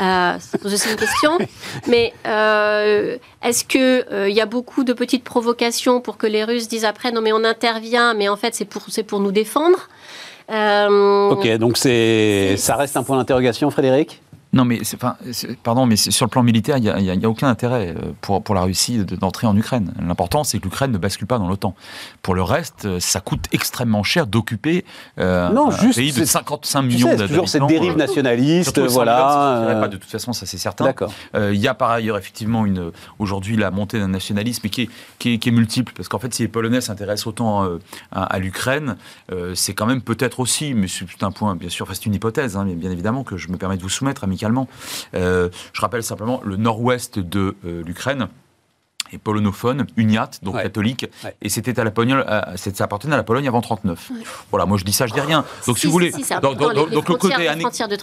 [0.00, 1.38] euh, ça pose aussi une question.
[1.88, 6.68] Mais euh, est-ce qu'il euh, y a beaucoup de petites provocations pour que les Russes
[6.68, 9.88] disent après non mais on intervient, mais en fait c'est pour, pour nous défendre
[10.48, 14.20] Ok, donc ça reste un point d'interrogation, Frédéric?
[14.54, 15.16] Non, mais enfin,
[15.64, 18.62] pardon, mais sur le plan militaire, il n'y a, aucun intérêt euh, pour, pour la
[18.62, 19.92] Russie d'entrer en Ukraine.
[20.00, 21.74] L'important, c'est que l'Ukraine ne bascule pas dans l'OTAN.
[22.22, 24.84] Pour le reste, euh, ça coûte extrêmement cher d'occuper
[25.18, 27.26] euh, un pays de 55 millions d'habitants.
[27.26, 29.76] toujours cette dérive nationaliste, voilà.
[29.80, 30.94] Pas, de toute façon, ça c'est certain.
[31.34, 34.88] Il y a par ailleurs effectivement une aujourd'hui la montée d'un nationalisme qui est,
[35.18, 37.68] qui est, multiple, parce qu'en fait, si les Polonais s'intéressent autant
[38.12, 38.96] à, l'Ukraine,
[39.54, 42.64] c'est quand même peut-être aussi, mais c'est un point, bien sûr, c'est une hypothèse, hein,
[42.66, 44.43] bien évidemment, que je me permets de vous soumettre, amicalement
[45.14, 48.28] euh, je rappelle simplement le nord-ouest de euh, l'Ukraine
[49.14, 51.06] et polonophone, uniat, donc catholique,
[51.40, 52.22] et c'était à la Pologne,
[52.56, 54.12] ça appartenait à la Pologne avant 39.
[54.50, 55.44] Voilà, moi je dis ça, je dis rien.
[55.66, 57.34] Donc si, vous voulez, donc, le côté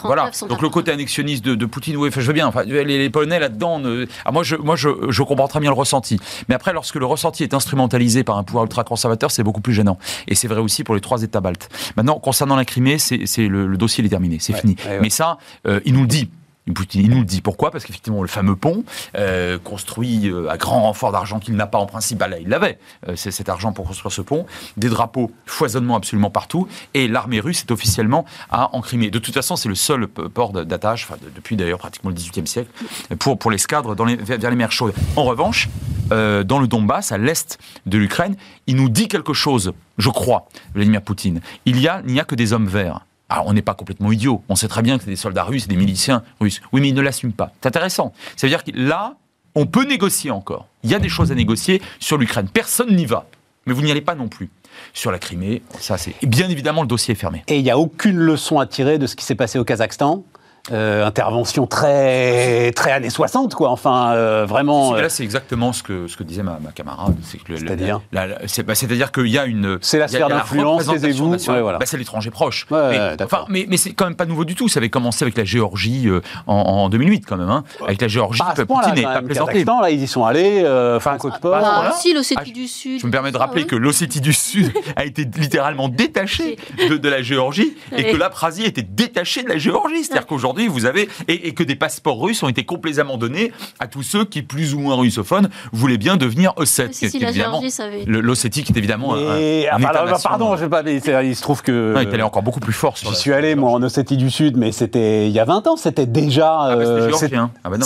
[0.03, 2.47] voilà, donc le côté annexionniste de, Poutine, oui, enfin, je veux bien.
[2.47, 3.81] Enfin, les, Polonais là-dedans,
[4.25, 6.19] ah, moi, je, moi je, je, comprends très bien le ressenti.
[6.49, 9.73] Mais après, lorsque le ressenti est instrumentalisé par un pouvoir ultra conservateur, c'est beaucoup plus
[9.73, 9.97] gênant.
[10.27, 11.69] Et c'est vrai aussi pour les trois États baltes.
[11.95, 14.75] Maintenant, concernant la Crimée, c'est le, le, dossier est terminé, c'est fini.
[15.01, 16.29] Mais ça, euh, il nous le dit.
[16.67, 17.41] Il nous le dit.
[17.41, 17.71] Pourquoi?
[17.71, 18.83] Parce qu'effectivement, le fameux pont,
[19.15, 22.77] euh, construit euh, à grand renfort d'argent qu'il n'a pas en principe, là, il l'avait,
[23.07, 24.45] euh, c'est cet argent pour construire ce pont,
[24.77, 29.09] des drapeaux, foisonnement absolument partout, et l'armée russe est officiellement à en Crimée.
[29.09, 32.69] De toute façon, c'est le seul port d'attache, depuis d'ailleurs pratiquement le XVIIIe siècle,
[33.17, 34.93] pour, pour l'escadre les, vers les mers chaudes.
[35.15, 35.69] En revanche,
[36.09, 38.35] dans le Donbass, à l'est de l'Ukraine,
[38.67, 41.41] il nous dit quelque chose, je crois, Vladimir Poutine.
[41.65, 43.05] Il y a, il n'y a que des hommes verts.
[43.31, 44.43] Alors, on n'est pas complètement idiot.
[44.49, 46.59] On sait très bien que c'est des soldats russes, des miliciens russes.
[46.73, 47.53] Oui, mais ils ne l'assument pas.
[47.61, 48.11] C'est intéressant.
[48.35, 49.15] Ça veut dire que là,
[49.55, 50.67] on peut négocier encore.
[50.83, 52.49] Il y a des choses à négocier sur l'Ukraine.
[52.51, 53.25] Personne n'y va.
[53.65, 54.49] Mais vous n'y allez pas non plus.
[54.93, 56.13] Sur la Crimée, ça c'est.
[56.23, 57.43] Bien évidemment, le dossier est fermé.
[57.47, 60.23] Et il n'y a aucune leçon à tirer de ce qui s'est passé au Kazakhstan?
[60.71, 63.69] Euh, intervention très très années 60 quoi.
[63.69, 67.99] Enfin euh, vraiment là euh, c'est exactement ce que ce que disait ma, camarade c'est-à-dire
[68.11, 71.79] bah, c'est-à-dire qu'il y a une c'est la sphère d'influence taisez-vous voilà.
[71.79, 72.67] bah, c'est l'étranger proche.
[72.69, 74.69] Mais, enfin, mais, mais c'est quand même pas nouveau du tout.
[74.69, 76.07] Ça avait commencé avec la Géorgie
[76.45, 77.63] en, 2008 quand même hein.
[77.83, 79.63] avec la Géorgie pas Poutine n'est pas présenté.
[79.65, 80.63] Là ils y sont allés
[80.95, 83.01] enfin côte port ah, si l'Ossétie du Sud.
[83.01, 87.23] je me permets de rappeler que l'Ossétie du Sud a été littéralement détachée de, la
[87.23, 90.03] Géorgie et que l'Aprasie était détachée de la Géorgie.
[90.03, 94.03] C'est-à-dire qu'aujourd'hui vous avez et, que des passeports russes ont été complaisamment donnés à tous
[94.03, 96.93] ceux qui, plus ou moins russophones, voulaient bien devenir ossètes.
[96.93, 98.03] Si, si, la Géorgie savait.
[98.05, 99.37] L'ossétique est évidemment un,
[99.71, 100.83] ah, bah, Pardon, je sais pas,
[101.23, 101.95] il se trouve que.
[101.97, 102.95] il est allé encore beaucoup plus fort.
[102.95, 105.75] J'y suis allé moi en Ossétie du Sud, mais c'était il y a 20 ans,
[105.77, 106.51] c'était déjà.
[106.61, 107.51] Ah, bah, euh, c'était hein.
[107.63, 107.85] Ah bah non,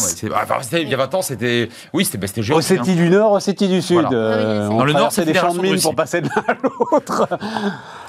[0.73, 2.55] il y a 20 ans, c'était oui, c'était bah, géorgien.
[2.55, 4.05] Ossétie du Nord, Ossétie du Sud.
[4.11, 7.27] Euh, Dans le Nord, c'est des champs de mines pour passer de l'un à l'autre.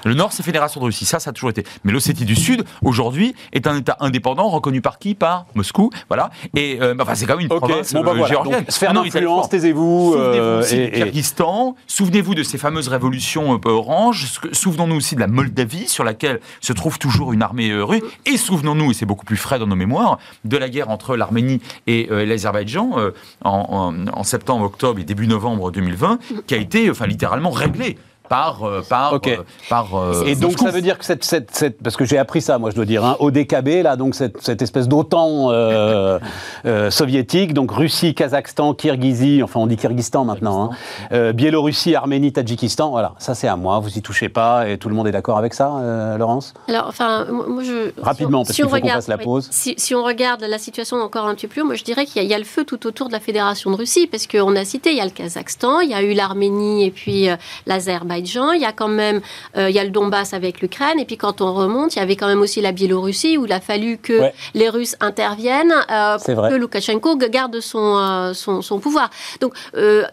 [0.05, 1.05] Le Nord, c'est Fédération de Russie.
[1.05, 1.65] Ça, ça a toujours été.
[1.85, 5.91] Mais l'Ossétie du Sud, aujourd'hui, est un État indépendant reconnu par qui Par Moscou.
[6.09, 6.31] Voilà.
[6.55, 8.65] Et euh, enfin, c'est quand même une province bon, bah, euh, géorgienne.
[8.69, 10.15] sphère ah d'influence, taisez-vous.
[10.17, 11.77] Euh, Souvenez-vous et, Kyrgyzstan.
[11.87, 14.41] Souvenez-vous de ces fameuses révolutions orange.
[14.53, 18.03] Souvenons-nous aussi de la Moldavie, sur laquelle se trouve toujours une armée russe.
[18.25, 21.61] Et souvenons-nous, et c'est beaucoup plus frais dans nos mémoires, de la guerre entre l'Arménie
[21.87, 22.91] et l'Azerbaïdjan
[23.45, 28.65] en, en septembre, octobre et début novembre 2020, qui a été enfin, littéralement réglée par
[28.65, 31.97] euh, par euh, par euh, et donc ça veut dire que cette, cette, cette parce
[31.97, 34.89] que j'ai appris ça moi je dois dire hein, DKB là donc cette, cette espèce
[34.89, 35.51] d'OTAN
[36.91, 40.71] soviétique donc Russie Kazakhstan Kirghizie enfin on dit Kyrgyzstan maintenant
[41.11, 43.15] hein, Biélorussie Arménie Tadjikistan voilà.
[43.19, 45.55] Ça c'est à moi vous y touchez pas et tout le monde est d'accord avec
[45.55, 46.55] ça Laurence?
[46.69, 49.49] Alors enfin moi je rapidement parce qu'il faut qu'on fasse la pause.
[49.51, 52.23] si, si, on regarde la situation encore un petit peu plus moi je dirais qu'il
[52.23, 54.65] y, y, a le feu tout autour de la fédération de Russie parce qu'on a
[54.65, 57.29] cité il y a le Kazakhstan il y a eu l'Arménie et puis
[57.67, 59.21] l'Azerbaïdjan l'Azerbaïdjan, il y a quand même
[59.57, 62.17] il y a le Donbass avec l'Ukraine, et puis quand on remonte, il y avait
[62.17, 64.23] quand même aussi la Biélorussie où il a fallu que
[64.55, 65.75] les Russes interviennent
[66.25, 69.11] pour que Loukachenko garde son, son, pouvoir.
[69.41, 69.55] Donc,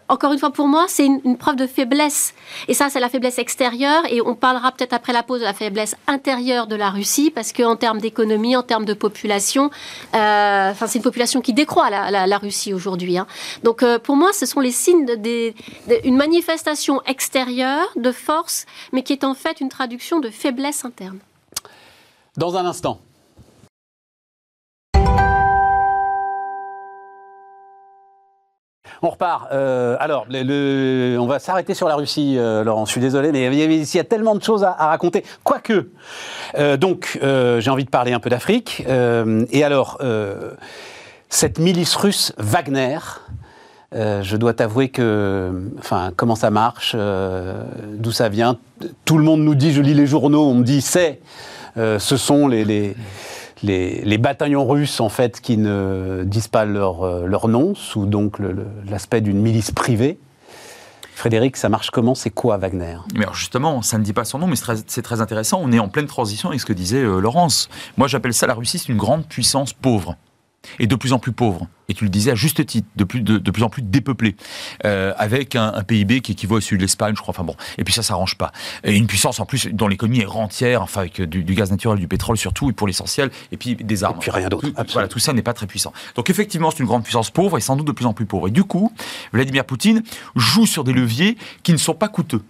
[0.07, 2.33] encore une fois, pour moi, c'est une, une preuve de faiblesse.
[2.67, 5.53] Et ça, c'est la faiblesse extérieure, et on parlera peut-être après la pause de la
[5.53, 9.69] faiblesse intérieure de la Russie, parce qu'en termes d'économie, en termes de population,
[10.15, 13.17] euh, enfin, c'est une population qui décroît, la, Russie aujourd'hui.
[13.17, 13.27] Hein.
[13.63, 19.13] Donc, euh, pour moi, ce sont les signes d'une manifestation extérieure de force, mais qui
[19.13, 21.19] est en fait une traduction de faiblesse interne.
[22.37, 22.99] Dans un instant,
[29.05, 29.49] On repart.
[29.51, 32.85] Euh, alors, on va s'arrêter sur la Russie, euh, Laurent.
[32.85, 35.25] Je suis désolé, mais il y, a, tellement de choses à, raconter.
[35.43, 35.89] Quoique,
[36.57, 38.81] euh, donc, j'ai envie de parler un peu d'Afrique.
[38.87, 39.99] et alors,
[41.27, 42.99] cette milice russe Wagner,
[43.93, 48.57] je dois t'avouer que, enfin, comment ça marche, d'où ça vient.
[49.05, 51.21] Tout le monde nous dit, je lis les journaux, on me dit, c'est,
[51.75, 52.95] ce sont les
[53.63, 58.37] les, bataillons russes, en fait, qui ne disent pas leur, euh, leur nom, sous donc
[58.87, 60.19] l'aspect d'une milice privée.
[61.15, 62.15] Frédéric, ça marche comment?
[62.15, 62.97] C'est quoi Wagner?
[63.13, 64.55] Mais alors justement, ça ne dit pas son nom, mais
[64.87, 65.61] c'est très, intéressant.
[65.61, 67.69] On est en pleine transition avec ce que disait euh, Laurence.
[67.97, 70.15] Moi, j'appelle ça la Russie, c'est une grande puissance pauvre
[70.79, 71.67] et de plus en plus pauvre.
[71.89, 74.35] Et tu le disais à juste titre, de plus, de, plus en plus dépeuplé,
[74.85, 77.33] euh, avec un, PIB qui équivaut à celui de l'Espagne, je crois.
[77.33, 78.51] Enfin bon, et puis ça s'arrange pas.
[78.83, 82.07] Et une puissance en plus dont l'économie est rentière, enfin avec du, gaz naturel, du
[82.07, 84.15] pétrole surtout, et pour l'essentiel, et puis des armes.
[84.17, 84.67] Et puis rien d'autre.
[84.93, 85.93] Voilà, tout ça n'est pas très puissant.
[86.15, 88.47] Donc effectivement, c'est une grande puissance pauvre et sans doute de plus en plus pauvre.
[88.47, 88.93] Et du coup,
[89.33, 90.03] Vladimir Poutine
[90.35, 92.41] joue sur des leviers qui ne sont pas coûteux.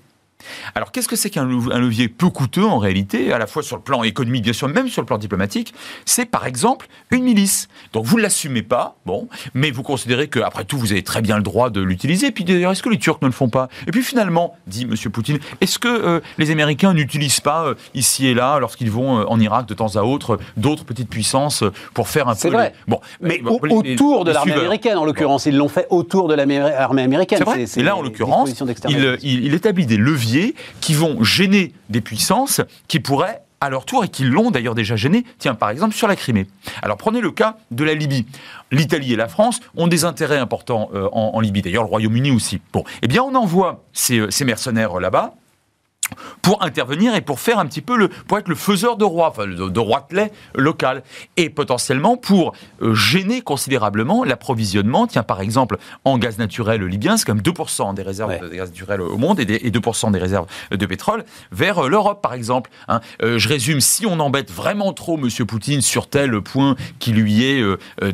[0.76, 3.82] Alors qu'est-ce que c'est qu'un levier peu coûteux en réalité, à la fois sur le
[3.82, 5.74] plan économique, bien sûr, même sur le plan diplomatique?
[6.06, 7.68] C'est par exemple une milice.
[7.94, 11.38] Donc vous ne l'assumez pas, bon, mais vous considérez qu'après tout, vous avez très bien
[11.38, 12.32] le droit de l'utiliser.
[12.32, 13.70] Puis d'ailleurs, est-ce que les Turcs ne le font pas?
[13.88, 14.96] Et puis finalement, dit M.
[15.12, 19.26] Poutine, est-ce que euh, les Américains n'utilisent pas euh, ici et là, lorsqu'ils vont euh,
[19.28, 22.40] en Irak de temps à autre, d'autres petites puissances pour faire un peu...
[22.40, 22.74] C'est vrai.
[22.88, 27.40] Bon, mais autour de l'armée américaine, en l'occurrence, ils l'ont fait autour de l'armée américaine.
[27.40, 27.66] C'est vrai.
[27.76, 28.52] et là, en l'occurrence,
[29.22, 30.33] il établit des leviers
[30.82, 34.98] qui vont gêner des puissances qui pourraient à leur tour et qui l'ont d'ailleurs déjà
[34.98, 36.48] gêné, tiens, par exemple sur la Crimée.
[36.82, 38.26] Alors prenez le cas de la Libye.
[38.72, 42.60] L'Italie et la France ont des intérêts importants euh, en, Libye, d'ailleurs le Royaume-Uni aussi.
[42.74, 45.36] Bon, eh bien on envoie ces, euh, ces mercenaires là-bas,
[46.42, 49.30] pour intervenir et pour faire un petit peu le, pour être le faiseur de roi,
[49.30, 51.04] enfin, de, de roitelet local,
[51.38, 55.08] et potentiellement pour euh, gêner considérablement l'approvisionnement.
[55.08, 59.02] Tiens, par exemple, en gaz naturel libyen, c'est comme 2% des réserves de gaz naturel
[59.02, 62.70] au monde et, 2% des réserves de pétrole vers euh, l'Europe, par exemple.
[62.88, 63.02] Hein.
[63.22, 65.30] Euh, je résume, si on embête vraiment trop M.
[65.46, 67.62] Poutine sur tel point qui lui est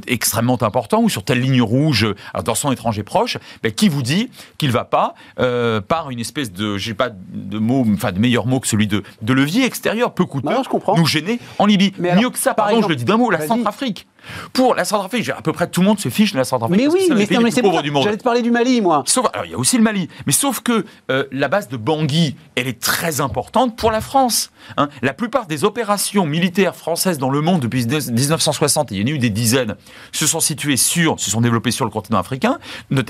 [0.07, 2.07] extrêmement important ou sur telle ligne rouge
[2.43, 6.51] dans son étranger proche, ben, qui vous dit qu'il ne va pas, par une espèce
[6.51, 10.13] de, j'ai pas de mots enfin de meilleurs mots que celui de, de levier extérieur,
[10.13, 10.49] peu coûteux,
[10.97, 11.93] nous gêner en Libye.
[11.99, 14.07] Mieux que ça, pardon, je le dis d'un mot, la Centrafrique.
[14.53, 16.79] Pour la Centrafrique, à peu près tout le monde se fiche de la Centrafrique.
[16.79, 18.03] Mais oui, mais, c'est pauvre du monde.
[18.03, 19.03] J'allais te parler du Mali, moi.
[19.05, 21.77] Sauf, alors il y a aussi le Mali, mais sauf que euh, la base de
[21.77, 24.51] Bangui, elle est très importante pour la France.
[24.77, 24.89] Hein.
[25.01, 29.15] La plupart des opérations militaires françaises dans le monde depuis 1960, il y en a
[29.15, 29.75] eu des dizaines,
[30.11, 32.59] se sont situées sur, se sont développées sur le continent africain,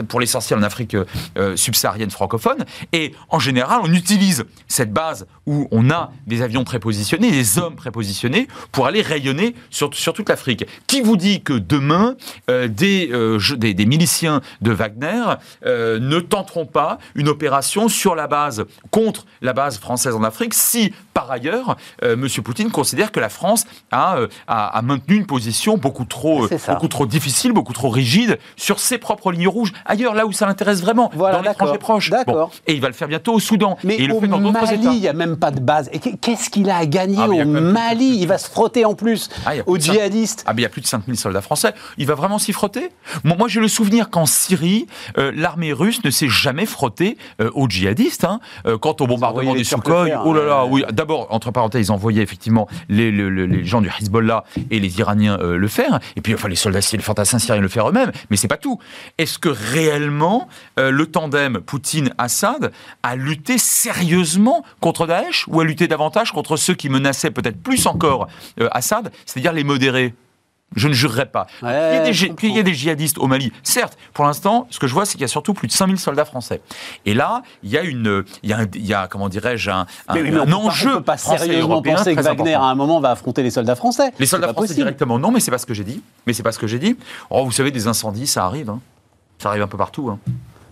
[0.08, 5.68] pour l'essentiel en Afrique euh, subsaharienne francophone, et en général, on utilise cette base où
[5.72, 10.68] on a des avions prépositionnés, des hommes prépositionnés, pour aller rayonner sur, sur toute l'Afrique.
[10.86, 12.16] Qui vous dit que demain,
[12.52, 15.24] euh, euh, des, des, miliciens de Wagner
[15.66, 20.54] euh, ne tenteront pas une opération sur la base, contre la base française en Afrique,
[20.54, 22.28] si par ailleurs, M.
[22.44, 27.52] Poutine considère que la France a, a, maintenu une position beaucoup trop, beaucoup trop difficile,
[27.52, 31.42] beaucoup trop rigide sur ses propres lignes rouges, ailleurs, là où ça l'intéresse vraiment, dans
[31.42, 32.12] l'étranger proche.
[32.26, 32.50] Bon.
[32.68, 33.78] Et il va le faire bientôt au Soudan.
[33.84, 34.94] Mais et il le fait dans d'autres États.
[34.94, 35.89] il n'y a même pas de base.
[35.93, 39.30] Et qu'est-ce qu'il a à gagner ah, au Mali Il va se frotter en plus
[39.45, 40.43] ah, aux djihadistes.
[40.45, 41.73] Ah, mais il y a plus de 5000 soldats français.
[41.97, 42.91] Il va vraiment s'y frotter?
[43.23, 47.69] Moi, j'ai le souvenir qu'en Syrie, euh, l'armée russe ne s'est jamais frottée euh, aux
[47.69, 48.25] djihadistes.
[48.25, 48.39] Hein.
[48.65, 50.84] Euh, quant au bombardement des Sukhoi, oh là là, oui.
[50.91, 55.99] D'abord, entre parenthèses, ils envoyaient effectivement les, gens du Hezbollah et les Iraniens le faire.
[56.15, 58.12] Et puis, enfin, les soldats, les fantassins syriens le faire eux-mêmes.
[58.30, 58.80] Mais c'est pas tout.
[59.17, 60.47] Est-ce que réellement,
[60.78, 62.72] le tandem Poutine-Assad
[63.03, 65.28] a lutté sérieusement contre Daesh?
[65.47, 68.27] Ou a lutté davantage contre ceux qui menaçaient peut-être plus encore
[68.71, 70.13] Assad, c'est-à-dire les modérés?
[70.75, 71.47] Je ne jurerai pas.
[71.59, 75.13] qu'il, y ait des, djihadistes au Mali, certes, pour l'instant, ce que je vois, c'est
[75.13, 76.61] qu'il y a surtout plus de 5000 soldats français.
[77.05, 80.91] Et là, il y a une, il y a, comment dirais-je, un, enjeu.
[80.91, 84.11] on peut pas sérieusement penser que Wagner, à un moment, va affronter les soldats français.
[84.19, 86.03] Les soldats français directement, non, mais c'est pas ce que j'ai dit.
[86.27, 86.95] Mais c'est pas ce que j'ai dit.
[87.30, 88.69] Oh, vous savez, des incendies, ça arrive.
[88.69, 88.80] Hein.
[89.39, 90.09] Ça arrive un peu partout.
[90.09, 90.19] Hein.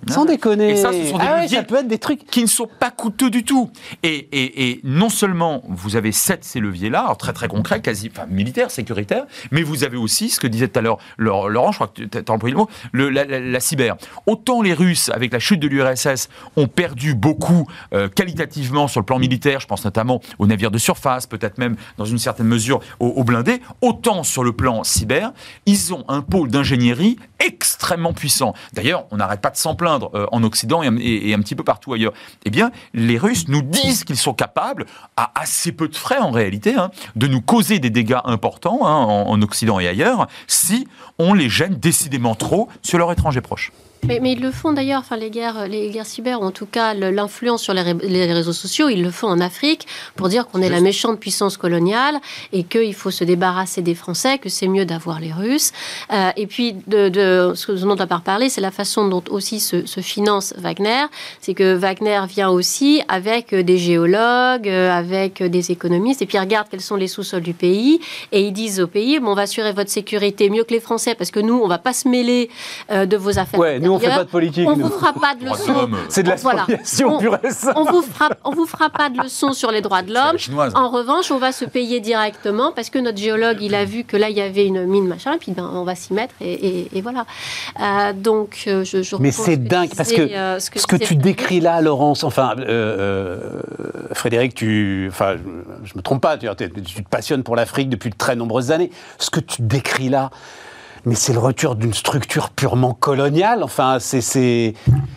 [0.10, 0.72] Sans déconner.
[0.72, 2.92] Et ça, ce sont des ah ça peut être des trucs qui ne sont pas
[2.92, 3.70] coûteux du tout.
[4.04, 8.28] Et, et, et non seulement vous avez sept ces leviers-là, très très concrets, quasi enfin,
[8.28, 11.88] militaires, sécuritaires, mais vous avez aussi ce que disait tout à l'heure Laurent, je crois
[11.88, 13.98] que tu as employé le mot, le, la, cyber.
[14.26, 19.06] Autant les Russes, avec la chute de l'URSS, ont perdu beaucoup euh, qualitativement sur le
[19.06, 22.80] plan militaire, je pense notamment aux navires de surface, peut-être même dans une certaine mesure
[23.00, 25.32] aux, blindés, autant sur le plan cyber,
[25.66, 28.54] ils ont un pôle d'ingénierie extrêmement puissant.
[28.74, 31.94] D'ailleurs, on n'arrête pas de s'en plaindre euh, en Occident et, un petit peu partout
[31.94, 32.14] ailleurs.
[32.46, 34.86] Eh bien, les Russes nous disent qu'ils sont capables,
[35.16, 39.24] à assez peu de frais en réalité, hein, de nous causer des dégâts importants hein,
[39.28, 40.88] en Occident et ailleurs, si
[41.20, 43.72] on les gêne décidément trop sur leur étranger proche.
[44.06, 47.62] Mais, ils le font d'ailleurs, enfin, les, guerres, les guerres cyber, en tout cas l'influence
[47.62, 51.20] sur les, réseaux sociaux, ils le font en Afrique pour dire qu'on est la méchante
[51.20, 52.20] puissance coloniale
[52.54, 55.74] et qu'il faut se débarrasser des Français, que c'est mieux d'avoir les Russes.
[56.14, 59.60] Euh, et puis, de, ce dont on n'a pas parlé, c'est la façon dont aussi
[59.60, 61.06] se, finance Wagner.
[61.42, 66.68] C'est que Wagner vient aussi avec des géologues, euh, avec des économistes, et puis regarde
[66.70, 68.00] quels sont les sous-sols du pays,
[68.32, 71.07] et ils disent au pays, bon, on va assurer votre sécurité mieux que les Français,
[71.16, 72.50] parce que nous, on va pas se mêler
[72.92, 74.68] euh, de vos affaires nous, on fait pas de politique.
[74.68, 75.90] On ne vous fera pas de leçons.
[76.10, 79.54] C'est de la spoliation pure et On vous fera, on vous fera pas de leçons
[79.54, 80.38] sur les droits de l'homme.
[80.76, 84.18] En revanche, on va se payer directement parce que notre géologue, il a vu que
[84.18, 87.02] là, il y avait une mine, machin, et puis ben, on va s'y mettre et,
[87.02, 87.26] voilà.
[87.80, 91.60] Euh, donc, euh, je, je Mais c'est dingue parce que euh, ce que, tu décris
[91.60, 92.56] là, Laurence, enfin,
[94.14, 95.36] Frédéric, tu, enfin,
[95.84, 98.72] je, ne me trompe pas, tu, tu te passionnes pour l'Afrique depuis de très nombreuses
[98.72, 98.92] années.
[99.20, 100.32] Ce que tu décris là,
[101.06, 103.64] mais c'est le retour d'une structure purement coloniale.
[103.64, 104.74] Enfin, c'est c'est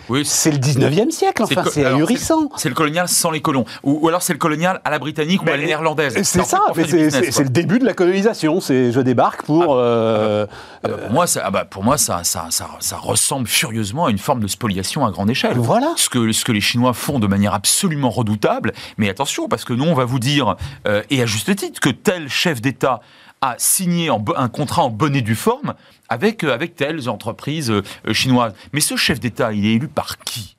[0.09, 1.43] oui, le 19e siècle.
[1.43, 2.51] Enfin, c'est ahurissant.
[2.57, 5.49] C'est le colonial sans les colons, ou, alors c'est le colonial à la britannique ou
[5.49, 6.15] à la néerlandaise.
[6.23, 6.61] C'est ça.
[6.75, 8.61] C'est le début de la colonisation.
[8.61, 9.75] C'est je débarque pour.
[9.75, 10.47] Ah, euh,
[10.83, 14.11] ah bah, pour moi, ça, ah bah, pour moi, ça, ça, ça, ressemble furieusement à
[14.11, 15.57] une forme de spoliation à grande échelle.
[15.57, 15.93] Voilà.
[15.97, 18.73] Ce que ce que les Chinois font de manière absolument redoutable.
[18.99, 20.57] Mais attention, parce que nous, on va vous dire,
[20.87, 23.01] euh, et à juste titre, que tel chef d'État
[23.43, 25.75] a signé un contrat en bonne et due forme
[26.11, 27.83] avec, euh, avec telles entreprises euh,
[28.13, 28.53] chinoises.
[28.73, 30.57] Mais ce chef d'État, il est élu par qui?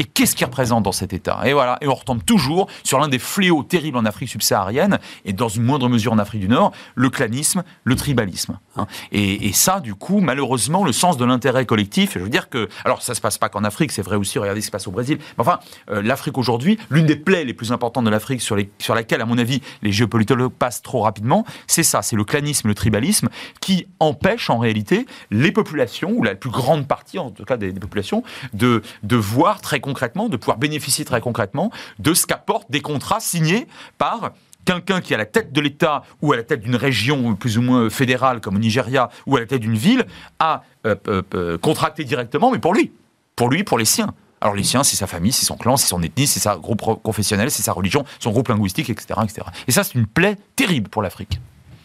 [0.00, 1.40] Et qu'est-ce qu'il représente dans cet État?
[1.44, 5.32] Et voilà, et on retombe toujours sur l'un des fléaux terribles en Afrique subsaharienne, et
[5.32, 8.58] dans une moindre mesure en Afrique du Nord, le clanisme, le tribalisme.
[8.76, 8.88] Hein.
[9.12, 13.02] Et, ça, du coup, malheureusement, le sens de l'intérêt collectif, je veux dire que, alors
[13.02, 14.90] ça se passe pas qu'en Afrique, c'est vrai aussi, regardez ce qui se passe au
[14.90, 18.56] Brésil, mais enfin, euh, l'Afrique aujourd'hui, l'une des plaies les plus importantes de l'Afrique sur,
[18.56, 22.74] laquelle, à mon avis, les géopolitologues passent trop rapidement, c'est ça, c'est le clanisme, le
[22.74, 23.28] tribalisme,
[23.60, 27.70] qui empêche en réalité les populations, ou la plus grande partie en tout cas des,
[27.70, 28.24] des populations,
[28.54, 33.20] de, de voir très concrètement, de pouvoir bénéficier très concrètement de ce qu'apportent des contrats
[33.20, 33.68] signés
[33.98, 34.32] par
[34.64, 37.58] quelqu'un qui est à la tête de l'État ou à la tête d'une région plus
[37.58, 40.06] ou moins fédérale comme au Nigeria ou à la tête d'une ville
[40.38, 42.92] a euh, euh, euh, contracté directement, mais pour lui,
[43.36, 44.14] pour lui, pour les siens.
[44.40, 46.82] Alors les siens, c'est sa famille, c'est son clan, c'est son ethnie, c'est sa groupe
[47.02, 49.20] confessionnel, c'est sa religion, son groupe linguistique, etc.
[49.22, 49.46] etc.
[49.68, 51.40] Et ça, c'est une plaie terrible pour l'Afrique.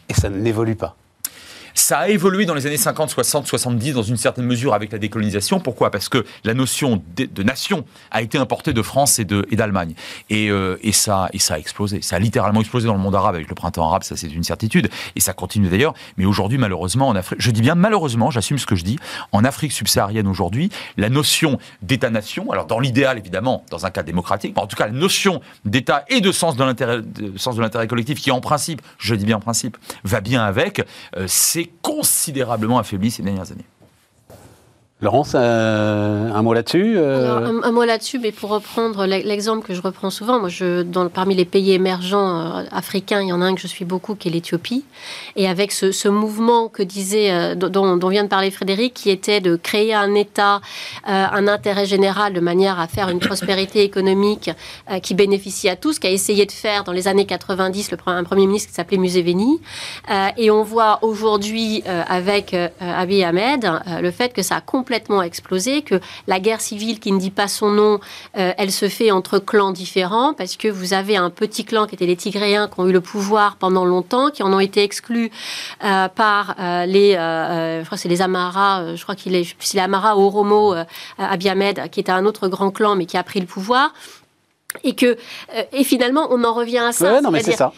[0.09, 0.95] Et ça n'évolue pas.
[1.79, 4.97] Ça a évolué dans les années 50, 60, 70 dans une certaine mesure avec la
[4.99, 5.61] décolonisation.
[5.61, 5.91] Pourquoi?
[5.91, 9.95] Parce que la notion de, nation a été importée de France et d'Allemagne.
[10.29, 12.01] Euh, et ça a explosé.
[12.01, 14.43] Ça a littéralement explosé dans le monde arabe avec le printemps arabe, ça c'est une
[14.43, 14.89] certitude.
[15.15, 15.93] Et ça continue d'ailleurs.
[16.17, 18.99] Mais aujourd'hui, malheureusement, en Afrique, je dis bien malheureusement, j'assume ce que je dis,
[19.31, 24.51] en Afrique subsaharienne aujourd'hui, la notion d'État-nation, alors dans l'idéal évidemment, dans un cas démocratique,
[24.53, 28.41] mais en tout cas la notion d'État et de sens de l'intérêt collectif qui en
[28.41, 33.51] principe, je dis bien en principe, va bien avec, euh, c'est considérablement affaibli ces dernières
[33.51, 33.65] années.
[35.01, 39.81] Laurence, euh, un mot là-dessus euh un, mot là-dessus, mais pour reprendre l'exemple que je
[39.81, 40.49] reprends souvent, moi,
[41.13, 44.15] parmi les pays émergents euh, africains, il y en a un que je suis beaucoup,
[44.15, 44.83] qui est l'Éthiopie.
[45.37, 49.93] Et avec ce, mouvement que disait, dont, vient de parler Frédéric, qui était de créer
[49.93, 50.59] un État,
[51.05, 54.51] un intérêt général, de manière à faire une prospérité économique
[55.01, 58.23] qui bénéficie à tous, qui a essayé de faire dans les années 90 le, un
[58.23, 59.61] Premier ministre qui s'appelait Museveni.
[60.37, 63.69] et on voit aujourd'hui, avec Abiy Ahmed,
[64.01, 67.29] le fait que ça a complètement complètement explosé, que la guerre civile qui ne dit
[67.29, 67.99] pas son nom,
[68.39, 71.93] euh, elle se fait entre clans différents, parce que vous avez un petit clan qui
[71.93, 75.29] était les Tigréens, qui ont eu le pouvoir pendant longtemps, qui en ont été exclus
[75.83, 79.83] euh, par euh, les, je crois c'est les Amara, je crois qu'il est, c'est les
[79.83, 80.73] Amara Oromo,
[81.19, 83.93] Abiy Ahmed, qui était un autre grand clan, mais qui a pris le pouvoir
[84.83, 85.17] et que
[85.55, 87.21] euh, et finalement on en revient à ça.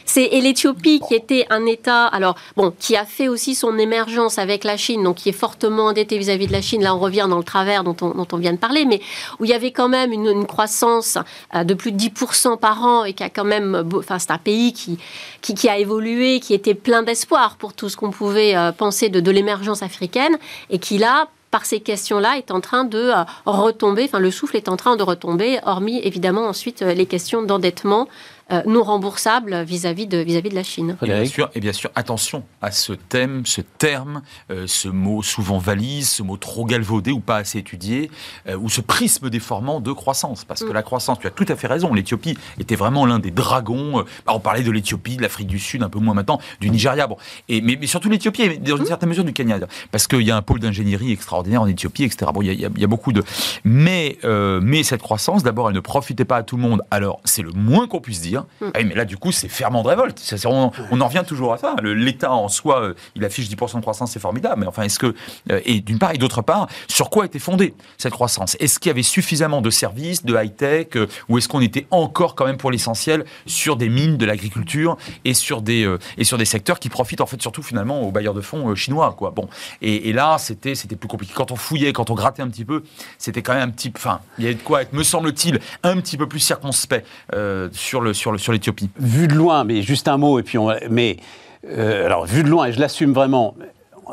[0.06, 4.38] c'est et l'Éthiopie qui était un État alors bon qui a fait aussi son émergence
[4.38, 6.84] avec la Chine donc qui est fortement endetté vis-à-vis de la Chine.
[6.84, 9.00] Là on revient dans le travers dont on, dont on vient de parler, mais
[9.40, 11.18] où il y avait quand même une, croissance
[11.56, 14.38] euh, de plus de 10% par an et qui a quand même enfin c'est un
[14.38, 14.98] pays qui,
[15.42, 19.08] qui, qui a évolué, qui était plein d'espoir pour tout ce qu'on pouvait euh, penser
[19.08, 20.38] de, de l'émergence africaine
[20.70, 23.12] et qui là par ces questions-là est en train de
[23.46, 28.08] retomber, enfin le souffle est en train de retomber, hormis évidemment ensuite les questions d'endettement.
[28.08, 30.98] euh, non remboursables vis-à-vis de, vis -vis de la Chine.
[31.02, 35.22] Et bien, sûr, et bien sûr, attention à ce thème, ce terme, euh, ce mot
[35.22, 38.12] souvent valise, ce mot trop galvaudé ou pas assez étudié,
[38.48, 40.46] euh, ou ce prisme déformant de croissance.
[40.46, 40.74] Parce que mm.
[40.74, 44.04] la croissance, tu as tout à fait raison, l'Éthiopie était vraiment l'un des dragons.
[44.26, 47.08] Bah, on parlait de l'Éthiopie, de l'Afrique du Sud, un peu moins maintenant, du Nigeria.
[47.08, 47.18] Bon.
[47.50, 48.88] Et, mais, surtout l'Éthiopie, et dans une mm.
[48.88, 49.60] certaine mesure du Kenya.
[49.92, 52.32] Parce qu'il y a un pôle d'ingénierie extraordinaire en Éthiopie, etc.
[52.34, 53.24] Bon, il y a, il y a beaucoup de...
[53.64, 56.82] Mais, mais cette croissance, d'abord, elle ne profitait pas à tout le monde.
[56.92, 58.41] Alors, c'est le moins qu'on puisse dire.
[58.62, 58.66] Mm.
[58.74, 60.22] Ah mais là, du coup, c'est ferment de révolte.
[60.46, 61.76] on, en revient toujours à ça.
[61.84, 64.62] L'État en soi, euh, il affiche 10% de croissance, c'est formidable.
[64.62, 65.14] Mais enfin, est-ce que.
[65.52, 68.56] Euh, et d'une part, et d'autre part, sur quoi était fondée cette croissance?
[68.60, 72.36] Est-ce qu'il y avait suffisamment de services, de high-tech, euh, ou est-ce qu'on était encore,
[72.36, 75.82] quand même, pour l'essentiel, sur des mines, de l'agriculture et, sur des
[76.18, 79.16] et sur des secteurs qui profitent, en fait, surtout, finalement, aux bailleurs de fonds chinois,
[79.18, 79.32] quoi.
[79.32, 79.48] Bon.
[79.82, 81.34] Et, là, c'était plus compliqué.
[81.36, 82.84] Quand on fouillait, quand on grattait un petit peu,
[83.18, 83.92] c'était quand même un petit.
[83.96, 87.06] Enfin, il y avait de quoi être, me semble-t-il, un petit peu plus circonspect
[87.72, 90.58] sur le sur le sur l'Éthiopie Vu de loin, mais juste un mot, et puis
[90.58, 91.18] on, mais
[91.70, 93.56] euh, alors vu de loin, et je l'assume vraiment,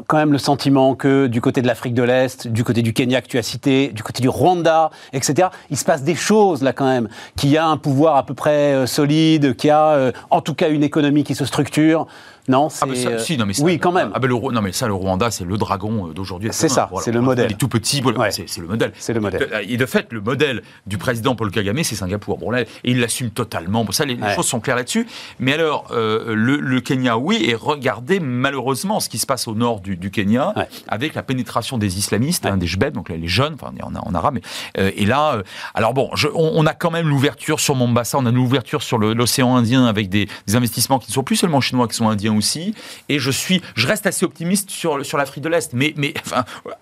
[0.06, 3.20] quand même le sentiment que du côté de l'Afrique de l'Est, du côté du Kenya
[3.20, 6.72] que tu as cité, du côté du Rwanda, etc., il se passe des choses là
[6.72, 9.88] quand même, qu'il y a un pouvoir à peu près euh, solide, qu'il y a
[9.90, 12.06] euh, en tout cas une économie qui se structure.
[12.48, 13.18] Non, ah, c'est.
[13.20, 14.10] Si, non, mais ça, oui, quand même.
[14.14, 16.48] Ah, ben, le, non, mais ça, le Rwanda, c'est le dragon euh, d'aujourd'hui.
[16.52, 17.46] C'est ça, c'est le modèle.
[17.50, 18.92] Il est tout petit, c'est le modèle.
[18.96, 19.48] C'est le modèle.
[19.68, 22.38] Et de fait, le modèle du président Paul Kagame, c'est Singapour.
[22.38, 23.84] Bon, là, et il l'assume totalement.
[23.84, 25.06] Bon, ça, les, choses sont claires là-dessus.
[25.38, 29.80] Mais alors, euh, le, Kenya, oui, et regardez malheureusement ce qui se passe au nord
[29.80, 30.54] du, Kenya,
[30.88, 34.38] avec la pénétration des islamistes, hein, des jebeds, donc les jeunes, enfin, en, en arabe.
[34.78, 35.42] Euh, et là,
[35.74, 39.56] alors bon, je, on, a quand même l'ouverture sur Mombasa, on a l'ouverture sur l'océan
[39.56, 42.37] Indien avec des, des, investissements qui ne sont plus seulement chinois, qui sont indiens
[43.08, 45.94] Et je suis, je reste assez optimiste sur, l'Afrique de l'Est, mais,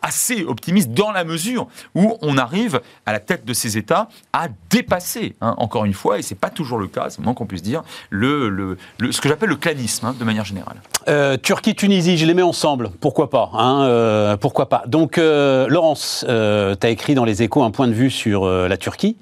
[0.03, 4.49] assez optimiste dans la mesure où on arrive à la tête de ces États à
[4.71, 7.63] dépasser, hein, encore une fois, et c'est pas toujours le cas, c'est moins qu'on puisse
[7.63, 8.77] dire, le, le,
[9.13, 10.81] ce que j'appelle le clanisme, hein, de manière générale.
[11.09, 16.25] Euh, Turquie-Tunisie, je les mets ensemble, pourquoi pas hein, euh, Pourquoi pas Donc, euh, Laurence,
[16.27, 19.17] tu as écrit dans les échos un point de vue sur la Turquie.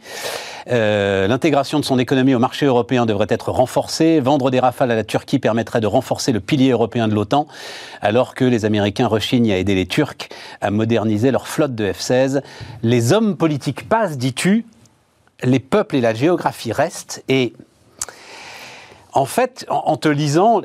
[0.67, 4.21] L'intégration de son économie au marché européen devrait être renforcée.
[4.21, 7.47] Vendre des rafales à la Turquie permettrait de renforcer le pilier européen de l'OTAN,
[8.01, 10.29] alors que les Américains rechignent à aider les Turcs
[10.63, 12.41] à moderniser leur flotte de F-16.
[12.83, 14.65] Les hommes politiques passent, dis-tu,
[15.43, 17.23] les peuples et la géographie restent.
[17.29, 17.53] Et
[19.13, 20.63] en fait, en, te lisant,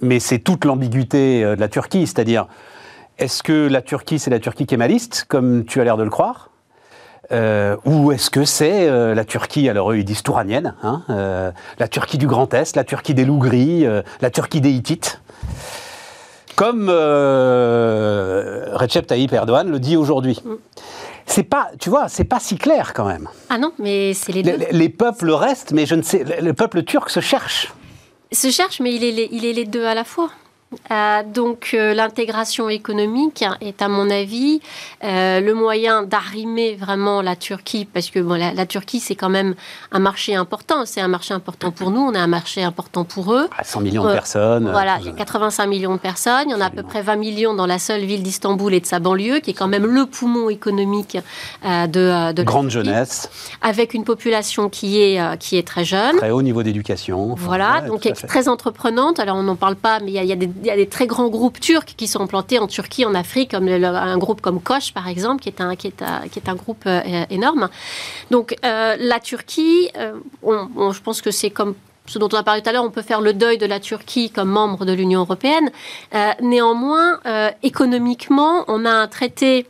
[0.00, 2.46] mais c'est toute l'ambiguïté euh, de la Turquie, c'est-à-dire,
[3.18, 6.50] est-ce que la Turquie, c'est la Turquie kémaliste, comme tu as l'air de le croire?
[7.32, 11.02] Euh, ou est-ce que c'est euh, la Turquie, alors eux ils disent touranienne, hein,
[11.78, 13.86] la Turquie du Grand Est, la Turquie des loups gris,
[14.20, 15.20] la Turquie des Hittites?
[16.56, 20.42] Comme Recep Tayyip Erdogan le dit aujourd'hui.
[20.44, 20.54] Mm.
[21.26, 23.28] C'est pas, tu vois, c'est pas si clair quand même.
[23.50, 24.56] Ah non, mais c'est les deux.
[24.56, 27.72] Les, les, peuples restent, mais je ne sais, le peuple turc se cherche
[28.32, 30.30] se cherche, mais il est, il est les deux à la fois.
[30.92, 34.60] Euh, donc euh, l'intégration économique est à mon avis
[35.02, 39.56] euh, le moyen d'arrimer vraiment la Turquie parce que bon, la, Turquie c'est quand même
[39.90, 43.34] un marché important, c'est un marché important pour nous, on a un marché important pour
[43.34, 43.48] eux.
[43.60, 44.70] 100 millions de personnes.
[44.70, 47.02] Voilà, il y a 85 millions de personnes, il y en a à peu près
[47.02, 49.86] 20 millions dans la seule ville d'Istanbul et de sa banlieue qui est quand même
[49.86, 51.18] le poumon économique
[51.64, 53.28] de, de grande jeunesse
[53.60, 56.16] avec une population qui est qui est très jeune.
[56.16, 57.34] Très haut niveau d'éducation.
[57.36, 59.18] voilà, donc très entreprenante.
[59.18, 61.06] Alors on n'en parle pas mais il y a des il y a des très
[61.06, 64.92] grands groupes turcs qui sont implantés en Turquie, en Afrique, comme un groupe comme Koch,
[64.92, 67.68] par exemple, qui est un, qui est un, qui est un groupe euh, énorme.
[68.30, 71.74] Donc, euh, la Turquie, euh, je pense que c'est comme
[72.06, 73.78] ce dont on a parlé tout à l'heure, on peut faire le deuil de la
[73.78, 75.70] Turquie comme membre de l'Union européenne.
[76.40, 77.20] néanmoins,
[77.62, 79.66] économiquement, on a un traité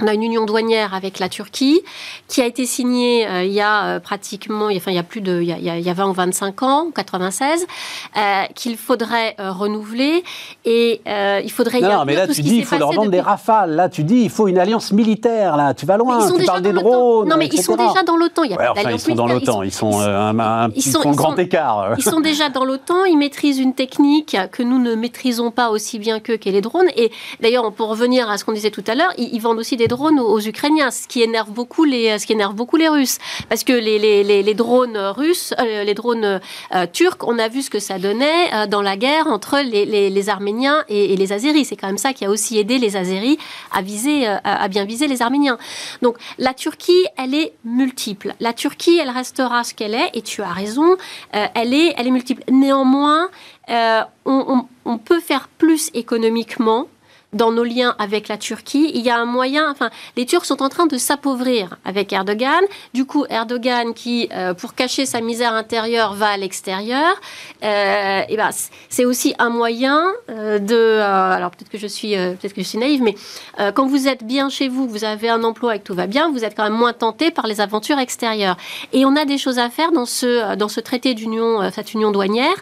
[0.00, 1.82] on a une union douanière avec la Turquie
[2.26, 5.20] qui a été signée euh, il y a euh, pratiquement, enfin il y a plus
[5.20, 7.64] de, il y a, il y a 20 ou 25 ans, 96,
[8.16, 10.24] euh, qu'il faudrait renouveler
[10.64, 11.80] et il faudrait.
[11.80, 13.76] Non, non mais là tu dis il faut leur vendre des rafales.
[13.76, 15.56] Là tu dis il faut une alliance militaire.
[15.56, 16.28] Là tu vas loin.
[16.28, 17.28] tu parles des drones.
[17.28, 18.42] Non mais ils sont déjà dans l'OTAN.
[18.52, 19.62] Enfin, ils sont dans l'OTAN.
[19.62, 21.94] Ils sont, un, ils sont, grand écart.
[21.98, 23.04] Ils sont déjà dans l'OTAN.
[23.04, 26.88] Ils maîtrisent une technique que nous ne maîtrisons pas aussi bien qu'eux, qu'est les drones.
[26.96, 29.76] Et d'ailleurs pour revenir à ce qu'on disait tout à l'heure, ils, ils vendent aussi
[29.76, 33.18] des drones aux, Ukrainiens, ce qui énerve beaucoup les, ce qui énerve beaucoup les Russes,
[33.48, 36.40] parce que les, les, les, drones russes, euh, les drones
[36.74, 40.28] euh, turcs, on a vu ce que ça donnait euh, dans la guerre entre les,
[40.28, 41.66] Arméniens et, les Azéris.
[41.66, 43.38] C'est quand même ça qui a aussi aidé les Azéris
[43.72, 45.58] à viser, à bien viser les Arméniens.
[46.00, 48.34] Donc la Turquie, elle est multiple.
[48.40, 50.96] La Turquie, elle restera ce qu'elle est, et tu as raison,
[51.32, 52.42] elle est, elle est multiple.
[52.50, 53.28] Néanmoins,
[53.68, 56.86] on, on peut faire plus économiquement
[57.34, 58.90] dans nos liens avec la Turquie.
[58.94, 62.62] Il y a un moyen, enfin, les Turcs sont en train de s'appauvrir avec Erdogan.
[62.94, 67.20] Du coup, Erdogan, qui, euh, pour cacher sa misère intérieure, va à l'extérieur,
[67.62, 68.50] euh, et ben,
[68.88, 71.00] c'est aussi un moyen euh, de.
[71.00, 73.14] alors, peut-être que je suis, peut-être que je suis naïve, mais
[73.74, 76.30] quand vous êtes bien chez vous, vous avez un emploi et que tout va bien,
[76.30, 78.56] vous êtes quand même moins tenté par les aventures extérieures.
[78.92, 82.12] Et on a des choses à faire dans ce, dans ce traité d'union, cette union
[82.12, 82.56] douanière.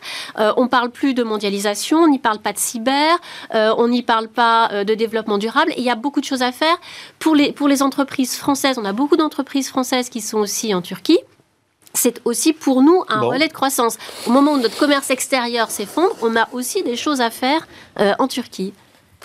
[0.56, 3.18] on parle plus de mondialisation, on n'y parle pas de cyber,
[3.52, 5.72] on n'y parle pas euh, de développement durable.
[5.72, 6.76] Et il y a beaucoup de choses à faire
[7.18, 8.78] pour les, pour les entreprises françaises.
[8.78, 11.18] On a beaucoup d'entreprises françaises qui sont aussi en Turquie
[11.94, 13.98] c'est aussi pour nous un relais de croissance.
[14.26, 17.66] Au moment où notre commerce extérieur s'effondre, on a aussi des choses à faire
[18.00, 18.72] euh, en Turquie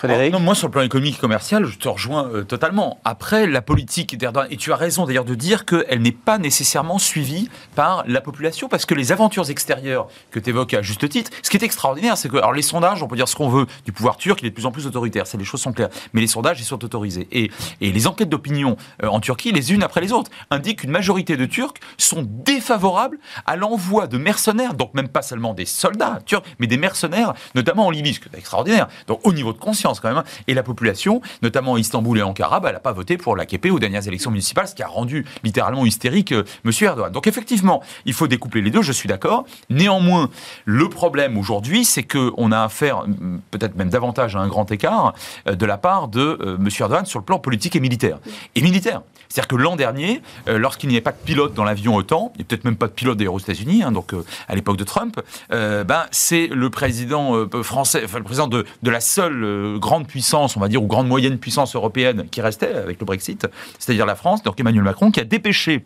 [0.06, 3.00] non, moi, sur le plan économique et commercial, je te rejoins euh, totalement.
[3.04, 6.98] Après, la politique d'Erdogan, et tu as raison d'ailleurs de dire qu'elle n'est pas nécessairement
[6.98, 11.32] suivie par la population, parce que les aventures extérieures que tu évoques à juste titre,
[11.42, 13.66] ce qui est extraordinaire, c'est que alors, les sondages, on peut dire ce qu'on veut
[13.84, 16.20] du pouvoir turc, il est de plus en plus autoritaire, les choses sont claires, mais
[16.20, 17.26] les sondages, ils sont autorisés.
[17.32, 20.90] Et, et les enquêtes d'opinion euh, en Turquie, les unes après les autres, indiquent qu'une
[20.90, 26.20] majorité de Turcs sont défavorables à l'envoi de mercenaires, donc même pas seulement des soldats
[26.24, 28.88] turcs, mais des mercenaires, notamment en Libye, ce qui est extraordinaire.
[29.06, 30.18] Donc au niveau de conscience, quand même.
[30.18, 30.24] Hein.
[30.46, 33.78] Et la population, notamment Istanbul et Ankara, bah, elle n'a pas voté pour l'AKP aux
[33.78, 36.72] dernières élections municipales, ce qui a rendu littéralement hystérique euh, M.
[36.80, 37.12] Erdogan.
[37.12, 39.44] Donc effectivement, il faut découpler les deux, je suis d'accord.
[39.70, 40.30] Néanmoins,
[40.64, 43.04] le problème aujourd'hui, c'est qu'on a affaire,
[43.50, 45.14] peut-être même davantage à un grand écart,
[45.46, 46.68] euh, de la part de euh, M.
[46.80, 48.18] Erdogan sur le plan politique et militaire.
[48.54, 49.02] Et militaire.
[49.28, 52.64] C'est-à-dire que l'an dernier, lorsqu'il n'y avait pas de pilote dans l'avion OTAN, et peut-être
[52.64, 54.14] même pas de pilote d'ailleurs aux États-Unis, hein, donc
[54.48, 55.20] à l'époque de Trump,
[55.50, 60.60] ben, c'est le président français, enfin le président de, de la seule grande puissance, on
[60.60, 63.46] va dire, ou grande moyenne puissance européenne qui restait avec le Brexit,
[63.78, 65.84] c'est-à-dire la France, donc Emmanuel Macron, qui a dépêché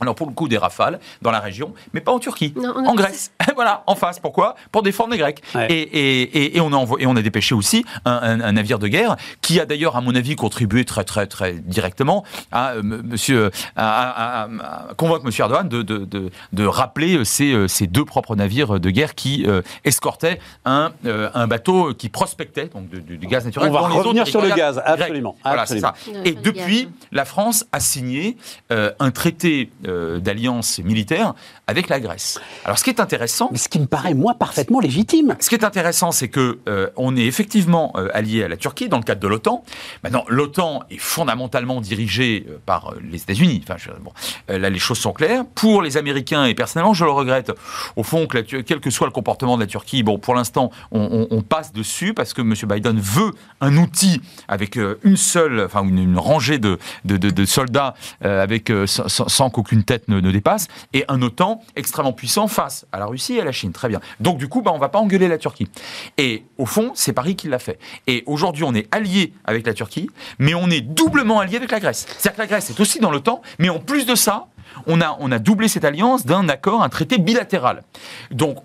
[0.00, 3.32] alors pour le coup des rafales dans la région, mais pas en Turquie, en Grèce.
[3.54, 4.18] voilà, en face.
[4.18, 4.56] Pourquoi?
[4.72, 5.42] Pour défendre les Grecs.
[5.68, 9.16] Et, et, et, on a envoyé, et on a dépêché aussi un, navire de guerre
[9.40, 14.44] qui a d'ailleurs, à mon avis, contribué très très très directement à euh, Monsieur à,
[14.44, 18.90] à, convaincre Monsieur Erdogan de, de, de, de rappeler ces, ces, deux propres navires de
[18.90, 23.70] guerre qui euh, escortaient un, euh, un bateau qui prospectait donc du, gaz naturel.
[23.70, 25.36] On va revenir sur le gaz, absolument.
[25.44, 25.94] Voilà, Ça.
[26.24, 28.36] Et depuis, la France a signé
[28.70, 31.34] un traité euh, d'alliance militaire
[31.66, 32.40] avec la Grèce.
[32.64, 35.36] Alors, ce qui est intéressant, mais ce qui me paraît moi parfaitement légitime.
[35.40, 38.88] Ce qui est intéressant, c'est que euh, on est effectivement euh, allié à la Turquie
[38.88, 39.64] dans le cadre de l'OTAN.
[40.02, 43.62] Maintenant, l'OTAN est fondamentalement dirigée par les États-Unis.
[43.68, 44.12] Enfin, bon,
[44.48, 45.44] là, les choses sont claires.
[45.54, 47.52] Pour les Américains et personnellement, je le regrette.
[47.96, 51.42] Au fond, que quel que soit le comportement de la Turquie, bon, pour l'instant, on,
[51.42, 52.54] passe dessus parce que M.
[52.66, 59.28] Biden veut un outil avec une seule, enfin une, rangée de, de, soldats avec sans,
[59.28, 63.34] sans qu'aucune une tête ne, dépasse, et un OTAN extrêmement puissant face à la Russie
[63.34, 63.72] et à la Chine.
[63.72, 64.00] Très bien.
[64.20, 65.68] Donc du coup, bah, on ne va pas engueuler la Turquie.
[66.16, 67.78] Et au fond, c'est Paris qui l'a fait.
[68.06, 70.08] Et aujourd'hui, on est allié avec la Turquie,
[70.38, 72.06] mais on est doublement allié avec la Grèce.
[72.18, 74.46] C'est-à-dire que la Grèce est aussi dans l'OTAN, mais en plus de ça,
[74.86, 77.82] on a, on a doublé cette alliance d'un accord, un traité bilatéral.
[78.30, 78.58] Donc,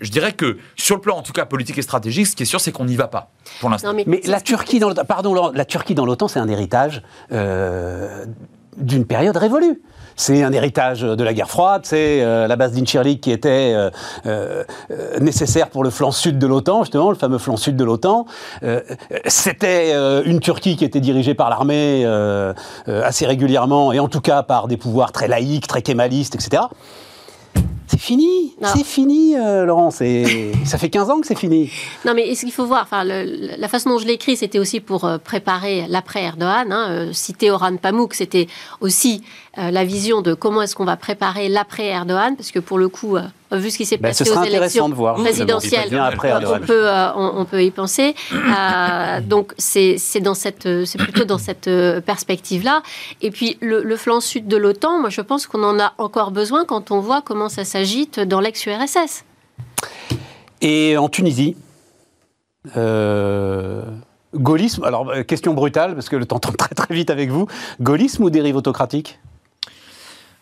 [0.00, 2.46] je dirais que sur le plan, en tout cas politique et stratégique, ce qui est
[2.46, 3.30] sûr, c'est qu'on n'y va pas
[3.60, 3.92] pour l'instant.
[3.94, 7.02] Mais, la Turquie dans pardon, la Turquie dans l'OTAN, c'est un héritage
[7.32, 8.26] euh,
[8.76, 9.80] d'une période révolue.
[10.18, 13.90] C'est un héritage de la guerre froide, c'est euh, la base d'Inchirlik qui était euh,
[14.24, 14.64] euh,
[15.20, 18.24] nécessaire pour le flanc sud de l'OTAN, justement, le fameux flanc sud de l'OTAN.
[19.26, 19.92] C'était
[20.24, 22.06] une Turquie qui était dirigée par l'armée
[22.86, 26.62] assez régulièrement, et en tout cas par des pouvoirs très laïques, très kémalistes, etc.
[27.88, 29.90] C'est fini, c'est fini, euh, Laurent.
[29.90, 31.70] Ça fait 15 ans que c'est fini.
[32.04, 34.80] Non, mais ce qu'il faut voir, enfin, la façon dont je l'ai écrit, c'était aussi
[34.80, 36.72] pour préparer l'après Erdogan.
[36.72, 38.48] Hein, citer Orhan Pamuk, c'était
[38.80, 39.22] aussi
[39.56, 43.16] la vision de comment est-ce qu'on va préparer l'après Erdogan, parce que pour le coup,
[43.52, 48.14] vu ce qui s'est ben, passé aux élections présidentielles, on peut, on, peut y penser.
[49.22, 51.70] donc c'est dans cette, c'est plutôt dans cette
[52.04, 52.82] perspective-là.
[53.22, 56.30] Et puis le, le, flanc sud de l'OTAN, moi je pense qu'on en a encore
[56.30, 59.24] besoin quand on voit comment ça s'agit dans l'ex-URSS.
[60.60, 61.56] Et en Tunisie
[62.76, 63.82] euh,
[64.34, 67.46] Gaullisme, alors euh, question brutale, parce que le temps tombe très très vite avec vous.
[67.80, 69.18] Gaullisme ou dérive autocratique?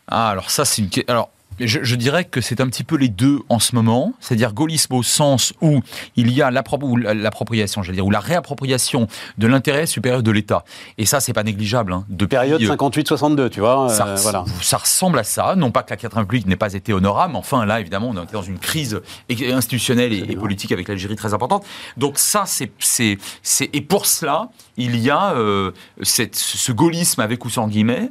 [0.08, 0.90] Ah, alors ça, c'est une.
[1.08, 1.30] Alors,
[1.60, 5.02] je, dirais que c'est un petit peu les deux en ce moment, c'est-à-dire gaullisme au
[5.02, 5.80] sens où
[6.16, 9.06] il y a l'appropriation, j'allais dire, ou la réappropriation
[9.38, 10.64] de l'intérêt supérieur de l'État.
[10.98, 11.92] Et ça, c'est pas négligeable.
[11.92, 12.04] Hein.
[12.26, 13.88] Période 58-62, euh, tu vois.
[13.88, 14.44] Ça, euh, voilà.
[14.60, 15.54] ça ressemble à ça.
[15.56, 18.22] Non pas que la 4 République n'ait pas été honorable, mais enfin là, évidemment, on
[18.22, 19.00] est dans une crise
[19.30, 21.64] institutionnelle et, politique avec l'Algérie très importante.
[21.96, 23.18] Donc ça, c'est,
[23.72, 25.70] et pour cela, il y a euh,
[26.02, 28.08] cette, ce gaullisme avec ou sans guillemets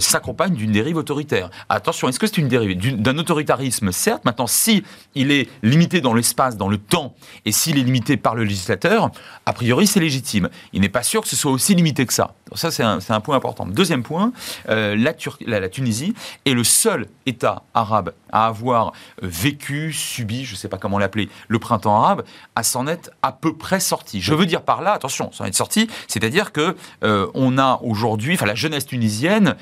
[0.00, 1.50] s'accompagne d'une dérive autoritaire.
[1.68, 4.24] Attention, est-ce que c'est une d'un autoritarisme, certes.
[4.24, 4.82] Maintenant, si
[5.14, 9.10] il est limité dans l'espace, dans le temps, et s'il est limité par le législateur,
[9.46, 10.48] a priori, c'est légitime.
[10.72, 12.34] Il n'est pas sûr que ce soit aussi limité que ça.
[12.54, 13.66] ça, c'est un, point important.
[13.66, 14.32] Deuxième point,
[14.68, 15.14] euh, la,
[15.60, 18.90] la, Tunisie est le seul État arabe à avoir euh,
[19.22, 22.24] vécu, subi, je ne sais pas comment l'appeler, le printemps arabe,
[22.54, 24.20] à s'en être à peu près sorti.
[24.20, 28.34] Je veux dire par là, attention, s'en être sorti, c'est-à-dire que euh, on a aujourd'hui,
[28.34, 29.56] enfin la jeunesse tunisienne,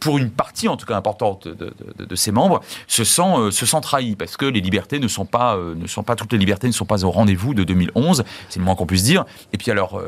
[0.00, 1.72] pour une partie en tout cas importante de,
[2.14, 5.56] ses membres, se sent, euh, se sent trahie parce que les libertés ne sont pas,
[5.56, 8.64] ne sont pas toutes les libertés ne sont pas au rendez-vous de 2011, c'est le
[8.64, 9.24] moins qu'on puisse dire.
[9.52, 10.00] Et puis alors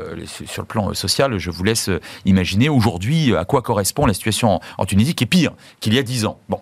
[0.45, 1.89] sur le plan social, je vous laisse
[2.25, 6.03] imaginer aujourd'hui à quoi correspond la situation en, Tunisie qui est pire qu'il y a
[6.03, 6.39] dix ans.
[6.49, 6.59] Bon,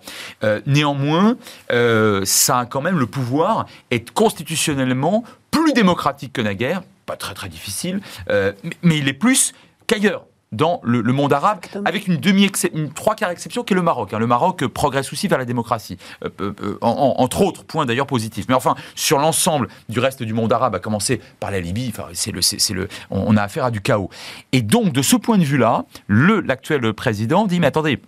[0.65, 1.37] néanmoins,
[1.69, 7.49] ça a quand même le pouvoir être constitutionnellement plus démocratique que naguère, pas très très
[7.49, 7.99] difficile,
[8.29, 9.53] euh, mais, il est plus
[9.87, 13.81] qu'ailleurs dans le, monde arabe, avec une demi une trois quarts exception qui est le
[13.81, 14.13] Maroc.
[14.13, 14.19] Hein.
[14.19, 18.45] Le Maroc progresse aussi vers la démocratie, euh, euh, entre autres points d'ailleurs positifs.
[18.49, 22.09] Mais enfin, sur l'ensemble du reste du monde arabe, à commencer par la Libye, enfin,
[22.13, 24.09] c'est le, c'est le, on a affaire à du chaos.
[24.51, 28.01] Et donc, de ce point de vue-là, le l'actuel président dit mais attendez,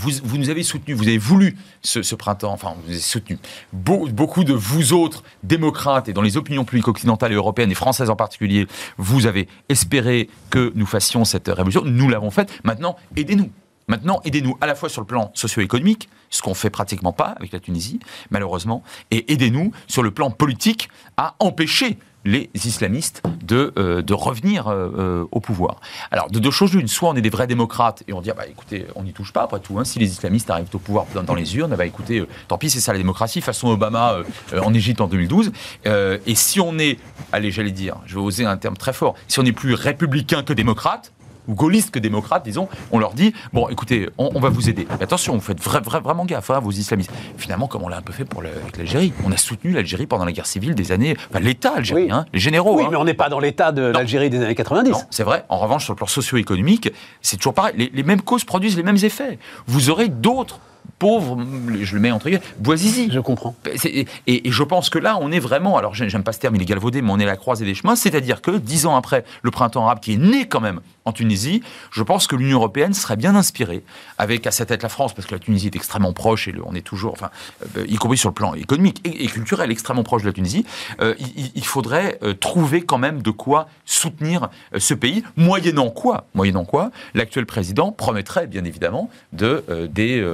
[0.00, 3.38] vous, nous avez soutenu, vous avez voulu ce, printemps, enfin, vous avez soutenu
[3.72, 8.10] beaucoup de vous autres démocrates et dans les opinions publiques occidentales et européennes et françaises
[8.10, 11.82] en particulier, vous avez espéré que nous fassions cette révolution.
[11.84, 12.52] Nous l'avons faite.
[12.64, 13.50] Maintenant, aidez-nous.
[13.88, 17.50] Maintenant, aidez-nous à la fois sur le plan socio-économique, ce qu'on fait pratiquement pas avec
[17.50, 17.98] la Tunisie,
[18.30, 24.68] malheureusement, et aidez-nous sur le plan politique à empêcher les islamistes de, euh, de revenir
[24.68, 25.80] euh, euh, au pouvoir.
[26.10, 28.34] Alors, de deux choses l'une, soit on est des vrais démocrates et on dit, ah
[28.34, 29.84] bah écoutez, on n'y touche pas après tout, hein.
[29.84, 32.92] si les islamistes arrivent au pouvoir dans, les urnes, bah écoutez, tant pis, c'est ça
[32.92, 34.16] la démocratie, façon Obama
[34.60, 35.52] en Égypte en 2012.
[35.84, 36.98] et si on est,
[37.32, 40.42] allez, j'allais dire, je vais oser un terme très fort, si on est plus républicain
[40.42, 41.12] que démocrate,
[41.50, 44.86] ou gaullistes que démocrates, disons, on leur dit bon, écoutez, on, va vous aider.
[44.88, 47.10] Mais attention, vous faites vraiment gaffe, hein, vos islamistes.
[47.36, 50.24] Finalement, comme on l'a un peu fait pour avec l'Algérie, on a soutenu l'Algérie pendant
[50.24, 52.76] la guerre civile des années, enfin, l'État algérien, les généraux.
[52.76, 52.88] Oui, hein.
[52.90, 55.06] mais on n'est pas dans l'État de l'Algérie des années 90.
[55.10, 55.44] c'est vrai.
[55.48, 56.90] En revanche, sur le plan socio-économique,
[57.20, 57.74] c'est toujours pareil.
[57.76, 59.38] Les, les mêmes causes produisent les mêmes effets.
[59.66, 60.60] Vous aurez d'autres
[60.98, 61.38] pauvre,
[61.80, 63.10] je le mets entre guillemets, boisizi.
[63.10, 63.54] Je comprends.
[63.84, 66.62] Et, et, je pense que là, on est vraiment, alors j'aime pas ce terme, il
[66.62, 69.24] est galvaudé, mais on est à la croisée des chemins, c'est-à-dire que dix ans après
[69.42, 72.94] le printemps arabe, qui est né quand même en Tunisie, je pense que l'Union européenne
[72.94, 73.82] serait bien inspirée,
[74.18, 76.74] avec à sa tête la France, parce que la Tunisie est extrêmement proche, et on
[76.74, 77.30] est toujours, enfin,
[77.76, 80.64] euh, y compris sur le plan économique et, culturel, extrêmement proche de la Tunisie,
[81.00, 81.14] euh,
[81.54, 86.90] il, faudrait euh, trouver quand même de quoi soutenir ce pays, moyennant quoi Moyennant quoi
[87.14, 90.24] L'actuel président promettrait, bien évidemment, de, des,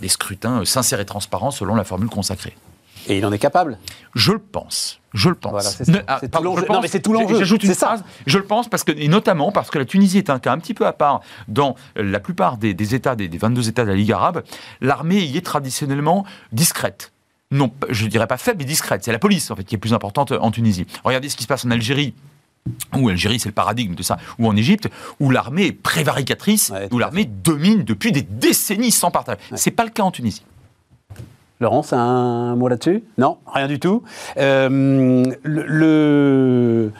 [0.00, 2.56] des scrutin sincère et transparent selon la formule consacrée.
[3.08, 3.78] Et il en est capable
[4.14, 5.00] Je le pense.
[5.14, 5.82] Je le pense.
[5.84, 6.66] c'est tout l'enjeu.
[6.68, 7.38] Non, mais c'est tout l'enjeu.
[7.38, 8.04] J'ajoute une phrase.
[8.26, 10.58] Je le pense parce que, et notamment parce que la Tunisie est un cas un
[10.58, 14.12] petit peu à part dans la plupart des, États, des, 22 États de la Ligue
[14.12, 14.42] arabe.
[14.80, 17.12] L'armée y est traditionnellement discrète
[17.52, 19.04] non, je dirais pas faible, mais discrète.
[19.04, 20.84] C'est la police, en fait, qui est plus importante en Tunisie.
[21.04, 22.12] Regardez ce qui se passe en Algérie
[22.96, 24.88] où Algérie, c'est le paradigme de ça, ou en Égypte,
[25.20, 29.38] où l'armée est prévaricatrice, où l'armée domine depuis des décennies sans partage.
[29.50, 30.44] Ce C'est pas le cas en Tunisie.
[31.58, 33.02] Laurence, un mot là-dessus?
[33.16, 34.02] Non, rien du tout.
[34.36, 36.92] Euh, le,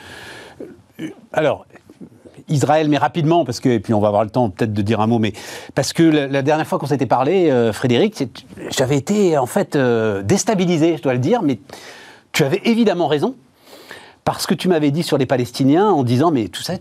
[1.33, 1.67] alors,
[2.49, 5.01] Israël, mais rapidement, parce que, et puis on va avoir le temps peut-être de dire
[5.01, 5.35] un mot, mais
[5.75, 8.29] parce que la, dernière fois qu'on s'était parlé, euh, Frédéric,
[8.71, 11.59] j'avais été en fait euh, déstabilisé, je dois le dire, mais
[12.33, 13.35] tu avais évidemment raison
[14.27, 16.75] parce que tu m'avais dit sur les Palestiniens en disant mais tout ça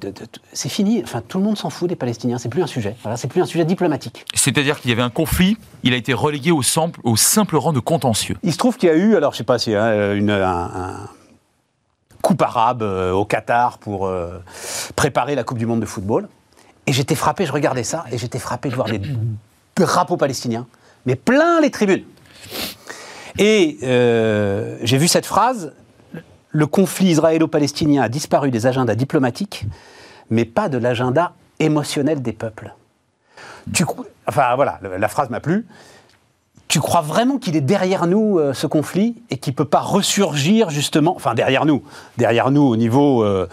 [0.52, 3.18] c'est fini, enfin tout le monde s'en fout des Palestiniens, c'est plus un sujet, voilà,
[3.18, 4.26] c'est plus un sujet diplomatique.
[4.34, 7.72] C'est-à-dire qu'il y avait un conflit, il a été relégué au simple, au simple rang
[7.72, 8.36] de contentieux.
[8.42, 11.08] Il se trouve qu'il y a eu, alors je sais pas si hein, une, un,
[12.24, 14.40] coupe arabe euh, au Qatar pour euh,
[14.96, 16.28] préparer la Coupe du Monde de football,
[16.88, 19.00] et j'étais frappé, je regardais ça et j'étais frappé de voir des
[19.76, 20.66] drapeaux palestiniens,
[21.06, 22.06] mais plein les tribunes.
[23.38, 25.74] Et euh, j'ai vu cette phrase
[26.56, 29.66] le conflit israélo-palestinien a disparu des agendas diplomatiques,
[30.30, 32.74] mais pas de l'agenda émotionnel des peuples.
[33.74, 33.84] Tu,
[34.26, 35.66] enfin voilà, la phrase m'a plu.
[36.70, 39.82] Tu crois vraiment qu'il est derrière nous euh, ce conflit et qu'il ne peut pas
[39.82, 41.84] ressurgir justement, enfin derrière nous,
[42.18, 43.50] derrière nous au niveau euh,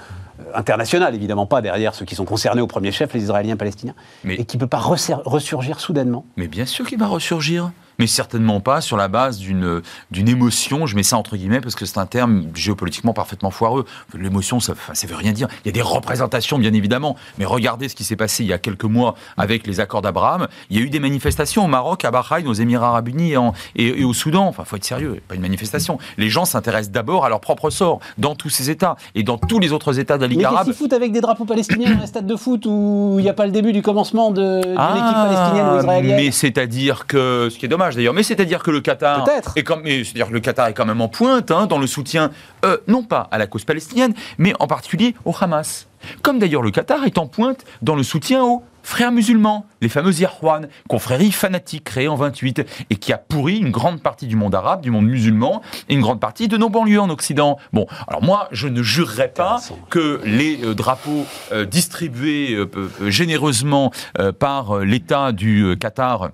[0.55, 3.95] international, évidemment pas derrière ceux qui sont concernés au premier chef, les Israéliens palestiniens,
[4.25, 6.25] et qui ne peut pas ressurgir soudainement?
[6.37, 7.73] Mais bien sûr qu'il va ressurgir
[8.03, 9.81] mais certainement pas sur la base d'une
[10.11, 10.87] d'une émotion.
[10.87, 13.85] Je mets ça entre guillemets parce que c'est un terme géopolitiquement parfaitement foireux.
[14.19, 15.47] L'émotion, ça, ça veut rien dire.
[15.65, 18.53] Il y a des représentations, bien évidemment, mais regardez ce qui s'est passé il y
[18.53, 20.49] a quelques mois avec les accords d'Abraham.
[20.69, 23.35] Il y a eu des manifestations au Maroc, à Bahreïn, aux Émirats Arabes Unis
[23.77, 24.49] et, au Soudan.
[24.49, 25.99] Enfin, faut être sérieux, pas une manifestation.
[26.19, 29.61] Les gens s'intéressent d'abord à leur propre sort dans tous ces États et dans tous
[29.61, 30.67] les autres États de la Ligue arabe.
[30.67, 33.35] Mais foot avec des drapeaux palestiniens dans un stade de foot où il n'y a
[33.35, 36.17] pas le début du commencement d'une équipe ah, palestinienne ou israélienne?
[36.17, 39.27] Mais c'est-à-dire que ce qui est dommage d'ailleurs, mais c'est-à-dire que le Qatar
[39.57, 42.31] est comme, c'est-à-dire le Qatar est quand même en pointe hein, dans le soutien,
[42.65, 45.89] euh, non pas à la cause palestinienne, mais en particulier au Hamas.
[46.23, 50.13] Comme d'ailleurs le Qatar est en pointe dans le soutien aux frères musulmans, les fameux
[50.21, 54.55] Irwan, confrérie fanatique créée en 28 et qui a pourri une grande partie du monde
[54.55, 57.59] arabe, du monde musulman et une grande partie de nos banlieues en Occident.
[57.73, 62.59] Bon, alors moi, je ne jurerais pas que les euh, drapeaux euh, distribués
[63.07, 63.93] généreusement
[64.41, 66.31] par l'État du Qatar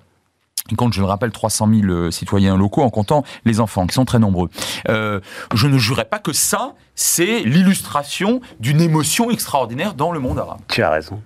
[0.69, 3.95] il compte, je le rappelle, 300 000 euh, citoyens locaux en comptant les enfants, qui
[3.95, 4.49] sont très nombreux.
[4.87, 5.19] Euh,
[5.53, 10.59] je ne jurerais pas que ça, c'est l'illustration d'une émotion extraordinaire dans le monde arabe.
[10.67, 11.21] Tu as raison.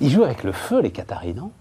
[0.00, 1.52] Ils jouent avec le feu, les Qataris, non?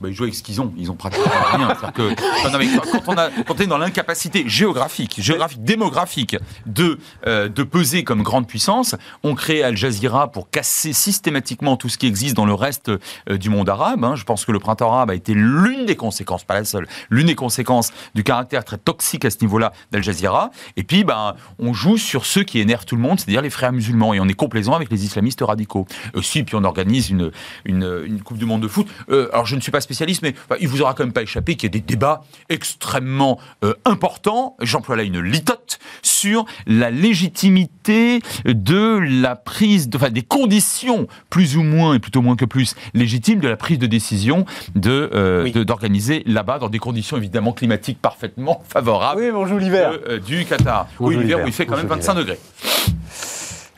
[0.00, 0.72] Bah, ils jouent avec ce qu'ils ont.
[0.78, 1.76] Ils ont pratiquement rien.
[1.94, 8.94] Quand, on est dans l'incapacité géographique, géographique, démographique de, euh, de peser comme grande puissance,
[9.22, 13.36] on crée Al Jazeera pour casser systématiquement tout ce qui existe dans le reste euh,
[13.36, 14.02] du monde arabe.
[14.04, 14.16] Hein.
[14.16, 17.26] Je pense que le printemps arabe a été l'une des conséquences, pas la seule, l'une
[17.26, 20.50] des conséquences du caractère très toxique à ce niveau-là d'Al Jazeera.
[20.76, 23.72] Et puis, ben, on joue sur ceux qui énervent tout le monde, c'est-à-dire les frères
[23.72, 24.14] musulmans.
[24.14, 25.86] Et on est complaisant avec les islamistes radicaux.
[26.16, 27.30] Euh, si, puis on organise une,
[27.66, 28.86] une, une Coupe du Monde de foot.
[29.08, 31.64] alors, je ne suis pas spécialiste, mais il vous aura quand même pas échappé qu'il
[31.64, 39.00] y a des débats extrêmement euh, importants, j'emploie là une litote, sur la légitimité de
[39.00, 43.40] la prise, de, enfin des conditions plus ou moins, et plutôt moins que plus, légitimes
[43.40, 44.44] de la prise de décision
[44.76, 49.92] de, euh, d'organiser là-bas dans des conditions évidemment climatiques parfaitement favorables oui, bonjour, l'hiver.
[50.08, 50.86] Euh, du Qatar.
[51.00, 52.38] oui, l'hiver où il fait quand même 25 degrés.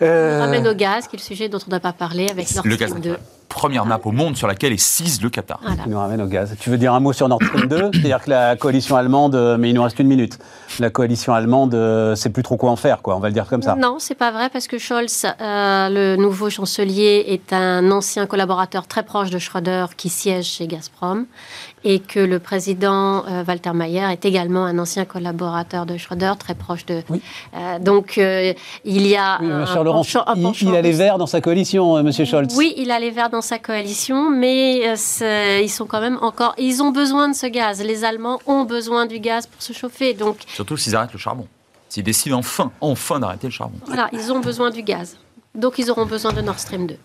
[0.03, 2.67] On ramène au gaz, qui est le sujet dont on n'a pas parlé avec Nord
[2.67, 3.17] Stream 2
[3.53, 5.61] première nappe au monde sur laquelle est cise le Qatar.
[5.63, 5.83] Voilà.
[5.87, 6.55] nous ramène au gaz.
[6.59, 9.71] Tu veux dire un mot sur Nord Stream 2 C'est-à-dire que la coalition allemande, mais
[9.71, 10.39] il nous reste une minute,
[10.79, 13.17] la coalition allemande euh, sait plus trop quoi en faire, quoi.
[13.17, 13.77] on va le dire comme ça.
[13.77, 18.87] Non, c'est pas vrai, parce que Scholz, euh, le nouveau chancelier, est un ancien collaborateur
[18.87, 21.27] très proche de Schröder qui siège chez Gazprom,
[21.85, 26.55] et que le président euh, Walter Mayer est également un ancien collaborateur de Schröder, très
[26.55, 27.03] proche de...
[27.09, 27.21] Oui.
[27.81, 29.39] donc il y a...
[29.41, 30.03] Oui, un, Laurent,
[30.37, 32.55] il, il, a les verts dans sa coalition, Monsieur Scholz.
[32.57, 34.83] Oui, il a les verts dans sa coalition, mais
[35.23, 36.55] euh, ils sont quand même encore.
[36.59, 37.83] Ils ont besoin de ce gaz.
[37.83, 40.15] Les Allemands ont besoin du gaz pour se chauffer.
[40.15, 41.47] Donc surtout s'ils arrêtent le charbon.
[41.89, 43.79] S'ils décident enfin, enfin d'arrêter le charbon.
[43.87, 45.17] Voilà, ils ont besoin du gaz.
[45.55, 46.97] Donc ils auront besoin de Nord Stream 2.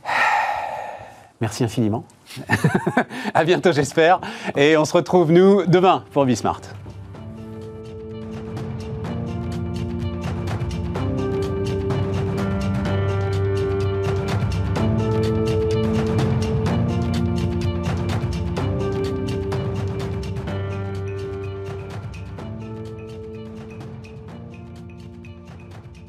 [1.41, 2.03] Merci infiniment.
[3.33, 4.19] à bientôt, j'espère.
[4.55, 6.61] Et on se retrouve, nous, demain pour Bismart.